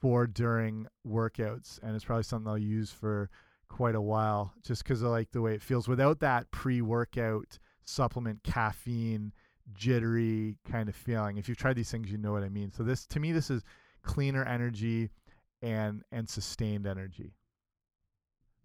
for 0.00 0.26
during 0.26 0.86
workouts, 1.06 1.78
and 1.82 1.94
it's 1.94 2.04
probably 2.04 2.22
something 2.22 2.48
I'll 2.48 2.58
use 2.58 2.90
for 2.90 3.30
quite 3.68 3.94
a 3.94 4.00
while 4.00 4.52
just 4.62 4.82
because 4.82 5.04
I 5.04 5.08
like 5.08 5.30
the 5.30 5.42
way 5.42 5.54
it 5.54 5.62
feels 5.62 5.88
without 5.88 6.20
that 6.20 6.50
pre-workout 6.50 7.58
supplement 7.84 8.42
caffeine 8.42 9.32
jittery 9.72 10.56
kind 10.68 10.88
of 10.88 10.96
feeling. 10.96 11.36
If 11.36 11.48
you've 11.48 11.58
tried 11.58 11.76
these 11.76 11.90
things, 11.90 12.10
you 12.10 12.18
know 12.18 12.32
what 12.32 12.42
I 12.42 12.48
mean. 12.48 12.72
So 12.72 12.82
this 12.82 13.06
to 13.06 13.20
me 13.20 13.32
this 13.32 13.50
is 13.50 13.62
cleaner 14.02 14.44
energy 14.44 15.10
and 15.62 16.02
and 16.10 16.28
sustained 16.28 16.86
energy. 16.86 17.34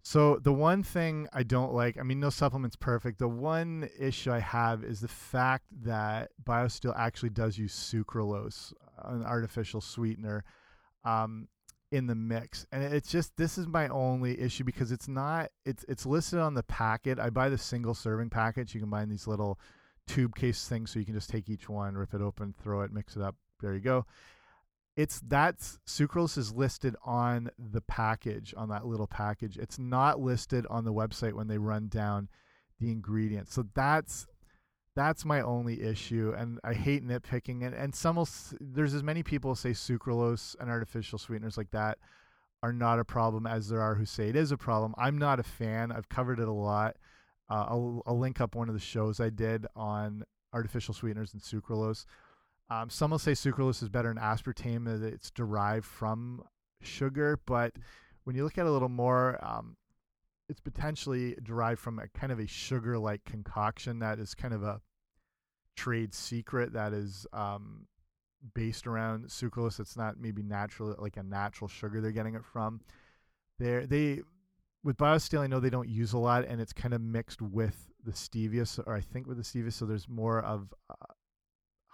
So 0.06 0.38
the 0.40 0.52
one 0.52 0.84
thing 0.84 1.26
I 1.32 1.42
don't 1.42 1.74
like, 1.74 1.98
I 1.98 2.04
mean 2.04 2.20
no 2.20 2.30
supplement's 2.30 2.76
perfect. 2.76 3.18
The 3.18 3.26
one 3.26 3.88
issue 3.98 4.30
I 4.30 4.38
have 4.38 4.84
is 4.84 5.00
the 5.00 5.08
fact 5.08 5.64
that 5.82 6.30
BioSteel 6.44 6.94
actually 6.96 7.30
does 7.30 7.58
use 7.58 7.74
sucralose, 7.74 8.72
an 9.04 9.24
artificial 9.24 9.80
sweetener. 9.80 10.44
Um, 11.04 11.48
in 11.92 12.08
the 12.08 12.16
mix 12.16 12.66
and 12.72 12.82
it's 12.82 13.08
just 13.08 13.36
this 13.36 13.56
is 13.56 13.68
my 13.68 13.86
only 13.88 14.40
issue 14.40 14.64
because 14.64 14.90
it's 14.90 15.06
not 15.06 15.52
it's 15.64 15.84
it's 15.88 16.04
listed 16.04 16.40
on 16.40 16.52
the 16.52 16.64
packet 16.64 17.20
i 17.20 17.30
buy 17.30 17.48
the 17.48 17.56
single 17.56 17.94
serving 17.94 18.28
packets 18.28 18.74
you 18.74 18.80
can 18.80 18.90
buy 18.90 19.04
these 19.04 19.28
little 19.28 19.56
tube 20.06 20.34
case 20.34 20.68
things, 20.68 20.90
so 20.90 20.98
you 20.98 21.04
can 21.04 21.14
just 21.14 21.30
take 21.30 21.48
each 21.48 21.68
one, 21.68 21.96
rip 21.96 22.14
it 22.14 22.20
open, 22.20 22.54
throw 22.62 22.82
it, 22.82 22.92
mix 22.92 23.16
it 23.16 23.22
up. 23.22 23.36
There 23.60 23.74
you 23.74 23.80
go. 23.80 24.06
It's 24.96 25.20
that's 25.20 25.78
sucralose 25.86 26.38
is 26.38 26.54
listed 26.54 26.96
on 27.04 27.50
the 27.58 27.82
package 27.82 28.54
on 28.56 28.70
that 28.70 28.86
little 28.86 29.06
package. 29.06 29.58
It's 29.58 29.78
not 29.78 30.20
listed 30.20 30.66
on 30.70 30.84
the 30.84 30.92
website 30.92 31.34
when 31.34 31.48
they 31.48 31.58
run 31.58 31.88
down 31.88 32.28
the 32.80 32.90
ingredients. 32.90 33.54
So 33.54 33.66
that's 33.74 34.26
that's 34.94 35.26
my 35.26 35.42
only 35.42 35.82
issue, 35.82 36.32
and 36.36 36.58
I 36.64 36.72
hate 36.72 37.06
nitpicking. 37.06 37.64
And 37.64 37.74
and 37.74 37.94
some 37.94 38.16
will 38.16 38.28
there's 38.58 38.94
as 38.94 39.02
many 39.02 39.22
people 39.22 39.54
say 39.54 39.70
sucralose 39.70 40.56
and 40.58 40.70
artificial 40.70 41.18
sweeteners 41.18 41.58
like 41.58 41.70
that 41.72 41.98
are 42.62 42.72
not 42.72 42.98
a 42.98 43.04
problem 43.04 43.46
as 43.46 43.68
there 43.68 43.82
are 43.82 43.94
who 43.94 44.06
say 44.06 44.28
it 44.30 44.36
is 44.36 44.50
a 44.50 44.56
problem. 44.56 44.94
I'm 44.96 45.18
not 45.18 45.38
a 45.38 45.42
fan. 45.42 45.92
I've 45.92 46.08
covered 46.08 46.40
it 46.40 46.48
a 46.48 46.52
lot. 46.52 46.96
Uh, 47.48 47.66
I'll, 47.68 48.02
I'll 48.06 48.18
link 48.18 48.40
up 48.40 48.54
one 48.54 48.68
of 48.68 48.74
the 48.74 48.80
shows 48.80 49.20
I 49.20 49.30
did 49.30 49.66
on 49.76 50.24
artificial 50.52 50.94
sweeteners 50.94 51.32
and 51.32 51.42
sucralose. 51.42 52.06
Um, 52.68 52.90
some 52.90 53.12
will 53.12 53.18
say 53.18 53.32
sucralose 53.32 53.82
is 53.82 53.88
better 53.88 54.12
than 54.12 54.22
aspartame, 54.22 54.84
that 54.86 55.06
it's 55.06 55.30
derived 55.30 55.84
from 55.84 56.42
sugar, 56.82 57.38
but 57.46 57.72
when 58.24 58.34
you 58.34 58.42
look 58.44 58.58
at 58.58 58.66
it 58.66 58.68
a 58.68 58.72
little 58.72 58.88
more, 58.88 59.38
um, 59.44 59.76
it's 60.48 60.60
potentially 60.60 61.36
derived 61.42 61.80
from 61.80 61.98
a 61.98 62.08
kind 62.08 62.32
of 62.32 62.40
a 62.40 62.46
sugar 62.46 62.98
like 62.98 63.24
concoction 63.24 64.00
that 64.00 64.18
is 64.18 64.34
kind 64.34 64.54
of 64.54 64.62
a 64.62 64.80
trade 65.76 66.14
secret 66.14 66.72
that 66.72 66.92
is 66.92 67.26
um, 67.32 67.86
based 68.54 68.86
around 68.86 69.26
sucralose. 69.26 69.78
It's 69.78 69.96
not 69.96 70.18
maybe 70.18 70.42
natural, 70.42 70.94
like 70.98 71.16
a 71.16 71.22
natural 71.22 71.68
sugar 71.68 72.00
they're 72.00 72.10
getting 72.10 72.34
it 72.34 72.44
from. 72.44 72.80
They're, 73.58 73.86
they 73.86 74.22
with 74.84 74.96
BioSteel, 74.96 75.40
I 75.40 75.48
know 75.48 75.58
they 75.58 75.70
don't 75.70 75.88
use 75.88 76.12
a 76.12 76.18
lot, 76.18 76.44
and 76.46 76.60
it's 76.60 76.72
kind 76.72 76.94
of 76.94 77.00
mixed 77.00 77.42
with 77.42 77.90
the 78.04 78.12
stevia, 78.12 78.80
or 78.86 78.94
I 78.94 79.00
think 79.00 79.26
with 79.26 79.36
the 79.36 79.42
stevia, 79.42 79.72
so 79.72 79.84
there's 79.84 80.08
more 80.08 80.40
of 80.40 80.72
uh, 80.88 81.12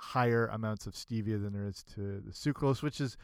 higher 0.03 0.49
amounts 0.49 0.87
of 0.87 0.95
stevia 0.95 1.41
than 1.41 1.53
there 1.53 1.67
is 1.67 1.85
to 1.95 2.21
the 2.21 2.33
sucralose, 2.33 2.83
which 2.83 3.01
is 3.01 3.17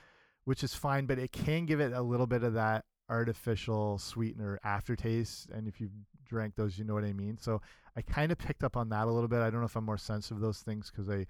which 0.44 0.62
is 0.62 0.74
fine, 0.74 1.04
but 1.04 1.18
it 1.18 1.32
can 1.32 1.66
give 1.66 1.80
it 1.80 1.92
a 1.92 2.00
little 2.00 2.26
bit 2.26 2.42
of 2.42 2.54
that 2.54 2.84
artificial 3.10 3.98
sweetener 3.98 4.58
aftertaste. 4.64 5.50
And 5.50 5.66
if 5.66 5.80
you've 5.80 5.90
drank 6.28 6.54
those, 6.54 6.78
you 6.78 6.84
know 6.84 6.94
what 6.94 7.04
I 7.04 7.12
mean. 7.12 7.36
So 7.38 7.60
I 7.96 8.02
kind 8.02 8.30
of 8.30 8.38
picked 8.38 8.62
up 8.62 8.76
on 8.76 8.88
that 8.90 9.08
a 9.08 9.10
little 9.10 9.28
bit. 9.28 9.40
I 9.40 9.50
don't 9.50 9.60
know 9.60 9.66
if 9.66 9.76
I'm 9.76 9.84
more 9.84 9.98
sensitive 9.98 10.38
to 10.38 10.42
those 10.42 10.60
things 10.60 10.90
because 10.90 11.10
I 11.10 11.26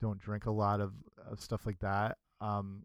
don't 0.00 0.20
drink 0.20 0.46
a 0.46 0.50
lot 0.50 0.80
of, 0.80 0.92
of 1.30 1.40
stuff 1.40 1.66
like 1.66 1.78
that. 1.80 2.18
Um, 2.40 2.84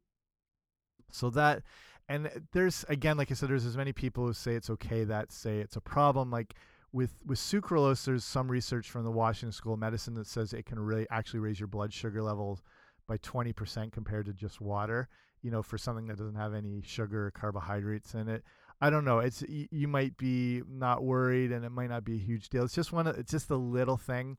so 1.12 1.30
that, 1.32 1.64
and 2.08 2.30
there's 2.54 2.86
again, 2.88 3.18
like 3.18 3.32
I 3.32 3.34
said, 3.34 3.50
there's 3.50 3.66
as 3.66 3.78
many 3.78 3.94
people 3.94 4.26
who 4.26 4.34
say 4.34 4.54
it's 4.54 4.70
okay 4.70 5.04
that 5.04 5.32
say 5.32 5.60
it's 5.60 5.76
a 5.76 5.82
problem. 5.82 6.32
Like 6.32 6.54
with 6.96 7.14
with 7.26 7.38
sucralose, 7.38 8.06
there's 8.06 8.24
some 8.24 8.50
research 8.50 8.90
from 8.90 9.04
the 9.04 9.12
Washington 9.12 9.52
School 9.52 9.74
of 9.74 9.80
Medicine 9.80 10.14
that 10.14 10.28
says 10.28 10.54
it 10.54 10.66
can 10.66 10.80
really 10.80 11.06
actually 11.12 11.42
raise 11.42 11.60
your 11.60 11.68
blood 11.68 11.94
sugar 11.94 12.24
levels 12.24 12.64
by 13.06 13.18
20% 13.18 13.92
compared 13.92 14.26
to 14.26 14.34
just 14.34 14.62
water. 14.62 15.10
You 15.42 15.52
know, 15.52 15.62
for 15.62 15.78
something 15.78 16.08
that 16.08 16.18
doesn't 16.18 16.36
have 16.36 16.54
any 16.54 16.82
sugar 16.84 17.28
or 17.28 17.32
carbohydrates 17.32 18.16
in 18.16 18.30
it. 18.30 18.44
I 18.82 18.90
don't 18.90 19.04
know. 19.04 19.20
It's 19.20 19.44
you 19.48 19.88
might 19.90 20.18
be 20.18 20.64
not 20.70 21.04
worried, 21.04 21.52
and 21.52 21.66
it 21.66 21.70
might 21.70 21.90
not 21.90 22.06
be 22.06 22.16
a 22.16 22.20
huge 22.20 22.48
deal. 22.50 22.64
It's 22.64 22.74
just 22.74 22.94
one. 22.94 23.08
Of, 23.08 23.18
it's 23.18 23.32
just 23.32 23.50
a 23.50 23.58
little 23.58 23.98
thing 23.98 24.38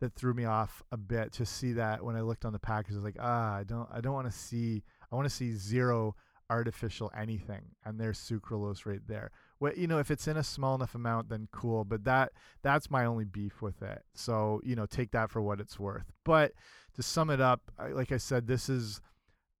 that 0.00 0.14
threw 0.14 0.32
me 0.32 0.46
off 0.46 0.82
a 0.90 0.96
bit 0.96 1.32
to 1.34 1.44
see 1.46 1.74
that 1.74 2.02
when 2.02 2.16
I 2.16 2.22
looked 2.22 2.46
on 2.46 2.54
the 2.54 2.58
package, 2.58 2.94
I 2.94 2.96
was 2.96 3.04
like, 3.04 3.18
ah, 3.20 3.56
I 3.56 3.62
don't, 3.62 3.88
I 3.92 4.00
don't 4.00 4.14
want 4.14 4.30
to 4.30 4.36
see. 4.36 4.82
I 5.12 5.16
want 5.16 5.28
to 5.28 5.34
see 5.34 5.52
zero 5.52 6.16
artificial 6.48 7.12
anything, 7.16 7.62
and 7.84 8.00
there's 8.00 8.18
sucralose 8.18 8.86
right 8.86 9.06
there. 9.06 9.30
Well, 9.60 9.72
you 9.76 9.86
know, 9.86 9.98
if 9.98 10.10
it's 10.10 10.26
in 10.26 10.36
a 10.36 10.42
small 10.42 10.74
enough 10.74 10.94
amount, 10.94 11.28
then 11.28 11.48
cool. 11.52 11.84
But 11.84 12.04
that 12.04 12.32
that's 12.62 12.90
my 12.90 13.04
only 13.04 13.24
beef 13.24 13.62
with 13.62 13.82
it. 13.82 14.02
So 14.14 14.60
you 14.64 14.74
know, 14.74 14.86
take 14.86 15.12
that 15.12 15.30
for 15.30 15.42
what 15.42 15.60
it's 15.60 15.78
worth. 15.78 16.10
But 16.24 16.52
to 16.94 17.02
sum 17.02 17.30
it 17.30 17.40
up, 17.40 17.70
like 17.92 18.10
I 18.10 18.16
said, 18.16 18.46
this 18.46 18.68
is 18.68 19.00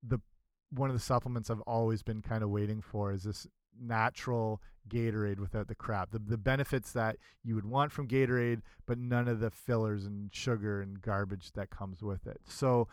the 0.02 0.18
one 0.70 0.88
of 0.88 0.96
the 0.96 1.00
supplements 1.00 1.50
I've 1.50 1.60
always 1.62 2.02
been 2.02 2.22
kind 2.22 2.42
of 2.42 2.50
waiting 2.50 2.80
for. 2.80 3.12
Is 3.12 3.24
this 3.24 3.46
natural 3.78 4.60
Gatorade 4.88 5.38
without 5.38 5.68
the 5.68 5.74
crap. 5.74 6.10
The 6.10 6.18
the 6.18 6.38
benefits 6.38 6.92
that 6.92 7.16
you 7.42 7.54
would 7.54 7.66
want 7.66 7.92
from 7.92 8.08
Gatorade, 8.08 8.62
but 8.86 8.98
none 8.98 9.28
of 9.28 9.40
the 9.40 9.50
fillers 9.50 10.06
and 10.06 10.34
sugar 10.34 10.80
and 10.80 11.00
garbage 11.00 11.52
that 11.52 11.70
comes 11.70 12.02
with 12.02 12.26
it. 12.26 12.40
So 12.46 12.88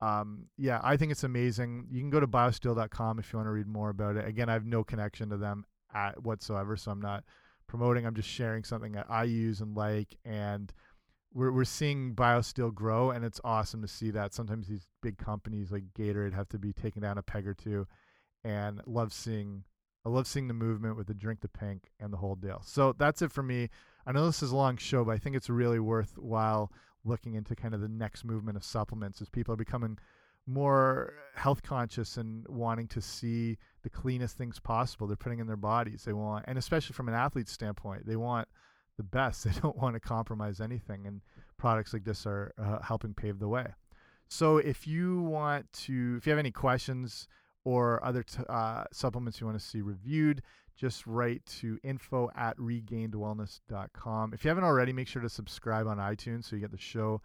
um, 0.00 0.46
yeah, 0.56 0.80
I 0.82 0.96
think 0.96 1.12
it's 1.12 1.24
amazing. 1.24 1.86
You 1.90 2.00
can 2.00 2.10
go 2.10 2.20
to 2.20 2.26
biosteel.com 2.26 3.18
if 3.18 3.32
you 3.32 3.38
want 3.38 3.46
to 3.46 3.52
read 3.52 3.68
more 3.68 3.90
about 3.90 4.16
it. 4.16 4.26
Again, 4.26 4.48
I 4.48 4.52
have 4.54 4.66
no 4.66 4.82
connection 4.82 5.28
to 5.30 5.36
them 5.36 5.64
at 5.94 6.22
whatsoever, 6.22 6.76
so 6.76 6.90
I'm 6.90 7.00
not 7.00 7.24
promoting. 7.66 8.06
I'm 8.06 8.14
just 8.14 8.28
sharing 8.28 8.64
something 8.64 8.92
that 8.92 9.06
I 9.08 9.24
use 9.24 9.60
and 9.60 9.76
like, 9.76 10.16
and 10.24 10.72
we're 11.34 11.52
we're 11.52 11.64
seeing 11.64 12.14
BioSteel 12.14 12.74
grow, 12.74 13.10
and 13.10 13.24
it's 13.24 13.40
awesome 13.44 13.82
to 13.82 13.88
see 13.88 14.10
that. 14.10 14.34
Sometimes 14.34 14.68
these 14.68 14.86
big 15.02 15.18
companies 15.18 15.72
like 15.72 15.84
Gatorade 15.98 16.34
have 16.34 16.48
to 16.50 16.58
be 16.58 16.72
taken 16.72 17.02
down 17.02 17.18
a 17.18 17.22
peg 17.22 17.46
or 17.46 17.54
two, 17.54 17.86
and 18.44 18.80
love 18.86 19.12
seeing 19.12 19.64
I 20.04 20.08
love 20.08 20.26
seeing 20.26 20.48
the 20.48 20.54
movement 20.54 20.96
with 20.96 21.06
the 21.06 21.14
drink 21.14 21.40
the 21.40 21.48
pink 21.48 21.90
and 22.00 22.12
the 22.12 22.16
whole 22.16 22.34
deal. 22.34 22.60
So 22.64 22.94
that's 22.98 23.22
it 23.22 23.32
for 23.32 23.42
me. 23.42 23.70
I 24.06 24.12
know 24.12 24.26
this 24.26 24.42
is 24.42 24.50
a 24.50 24.56
long 24.56 24.76
show, 24.76 25.04
but 25.04 25.12
I 25.12 25.18
think 25.18 25.36
it's 25.36 25.48
really 25.48 25.78
worthwhile 25.78 26.72
looking 27.04 27.34
into 27.34 27.54
kind 27.54 27.74
of 27.74 27.80
the 27.80 27.88
next 27.88 28.24
movement 28.24 28.56
of 28.56 28.64
supplements 28.64 29.20
as 29.20 29.28
people 29.28 29.54
are 29.54 29.56
becoming 29.56 29.98
more 30.46 31.14
health 31.34 31.62
conscious 31.62 32.16
and 32.16 32.46
wanting 32.48 32.88
to 32.88 33.00
see 33.00 33.58
the 33.82 33.90
cleanest 33.90 34.36
things 34.36 34.58
possible 34.58 35.06
they're 35.06 35.16
putting 35.16 35.38
in 35.38 35.46
their 35.46 35.56
bodies. 35.56 36.04
They 36.04 36.12
want, 36.12 36.44
and 36.48 36.58
especially 36.58 36.94
from 36.94 37.08
an 37.08 37.14
athlete's 37.14 37.52
standpoint, 37.52 38.06
they 38.06 38.16
want 38.16 38.48
the 38.96 39.02
best. 39.02 39.44
They 39.44 39.52
don't 39.60 39.76
want 39.76 39.94
to 39.94 40.00
compromise 40.00 40.60
anything, 40.60 41.06
and 41.06 41.20
products 41.58 41.92
like 41.92 42.04
this 42.04 42.26
are 42.26 42.52
uh, 42.58 42.80
helping 42.82 43.14
pave 43.14 43.38
the 43.38 43.48
way. 43.48 43.66
So 44.28 44.58
if 44.58 44.86
you 44.86 45.22
want 45.22 45.72
to, 45.84 46.16
if 46.18 46.26
you 46.26 46.30
have 46.30 46.38
any 46.38 46.50
questions, 46.50 47.28
or 47.64 48.04
other 48.04 48.24
uh, 48.48 48.84
supplements 48.92 49.40
you 49.40 49.46
want 49.46 49.58
to 49.58 49.64
see 49.64 49.80
reviewed, 49.80 50.42
just 50.76 51.06
write 51.06 51.44
to 51.46 51.78
info 51.84 52.30
at 52.34 52.56
regainedwellness.com. 52.56 54.34
If 54.34 54.44
you 54.44 54.48
haven't 54.48 54.64
already, 54.64 54.92
make 54.92 55.06
sure 55.06 55.22
to 55.22 55.28
subscribe 55.28 55.86
on 55.86 55.98
iTunes 55.98 56.44
so 56.44 56.56
you 56.56 56.62
get 56.62 56.72
the 56.72 56.78
show 56.78 57.20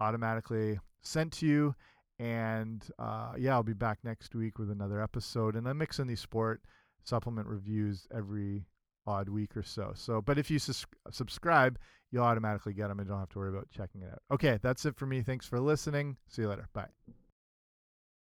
automatically 0.00 0.78
sent 1.02 1.32
to 1.34 1.46
you. 1.46 1.74
And 2.18 2.84
uh, 2.98 3.32
yeah, 3.38 3.54
I'll 3.54 3.62
be 3.62 3.72
back 3.72 3.98
next 4.04 4.34
week 4.34 4.58
with 4.58 4.70
another 4.70 5.02
episode. 5.02 5.56
And 5.56 5.68
I'm 5.68 5.78
mixing 5.78 6.06
these 6.06 6.20
sport 6.20 6.62
supplement 7.02 7.48
reviews 7.48 8.06
every 8.14 8.66
odd 9.06 9.28
week 9.28 9.56
or 9.56 9.62
so. 9.62 9.92
So, 9.94 10.20
but 10.20 10.38
if 10.38 10.50
you 10.50 10.58
sus 10.58 10.86
subscribe, 11.10 11.78
you'll 12.10 12.24
automatically 12.24 12.72
get 12.72 12.88
them 12.88 13.00
and 13.00 13.08
don't 13.08 13.18
have 13.18 13.30
to 13.30 13.38
worry 13.38 13.50
about 13.50 13.68
checking 13.70 14.02
it 14.02 14.10
out. 14.10 14.22
Okay, 14.30 14.58
that's 14.62 14.84
it 14.84 14.96
for 14.96 15.06
me. 15.06 15.22
Thanks 15.22 15.46
for 15.46 15.60
listening. 15.60 16.16
See 16.28 16.42
you 16.42 16.48
later. 16.48 16.68
Bye. 16.72 16.88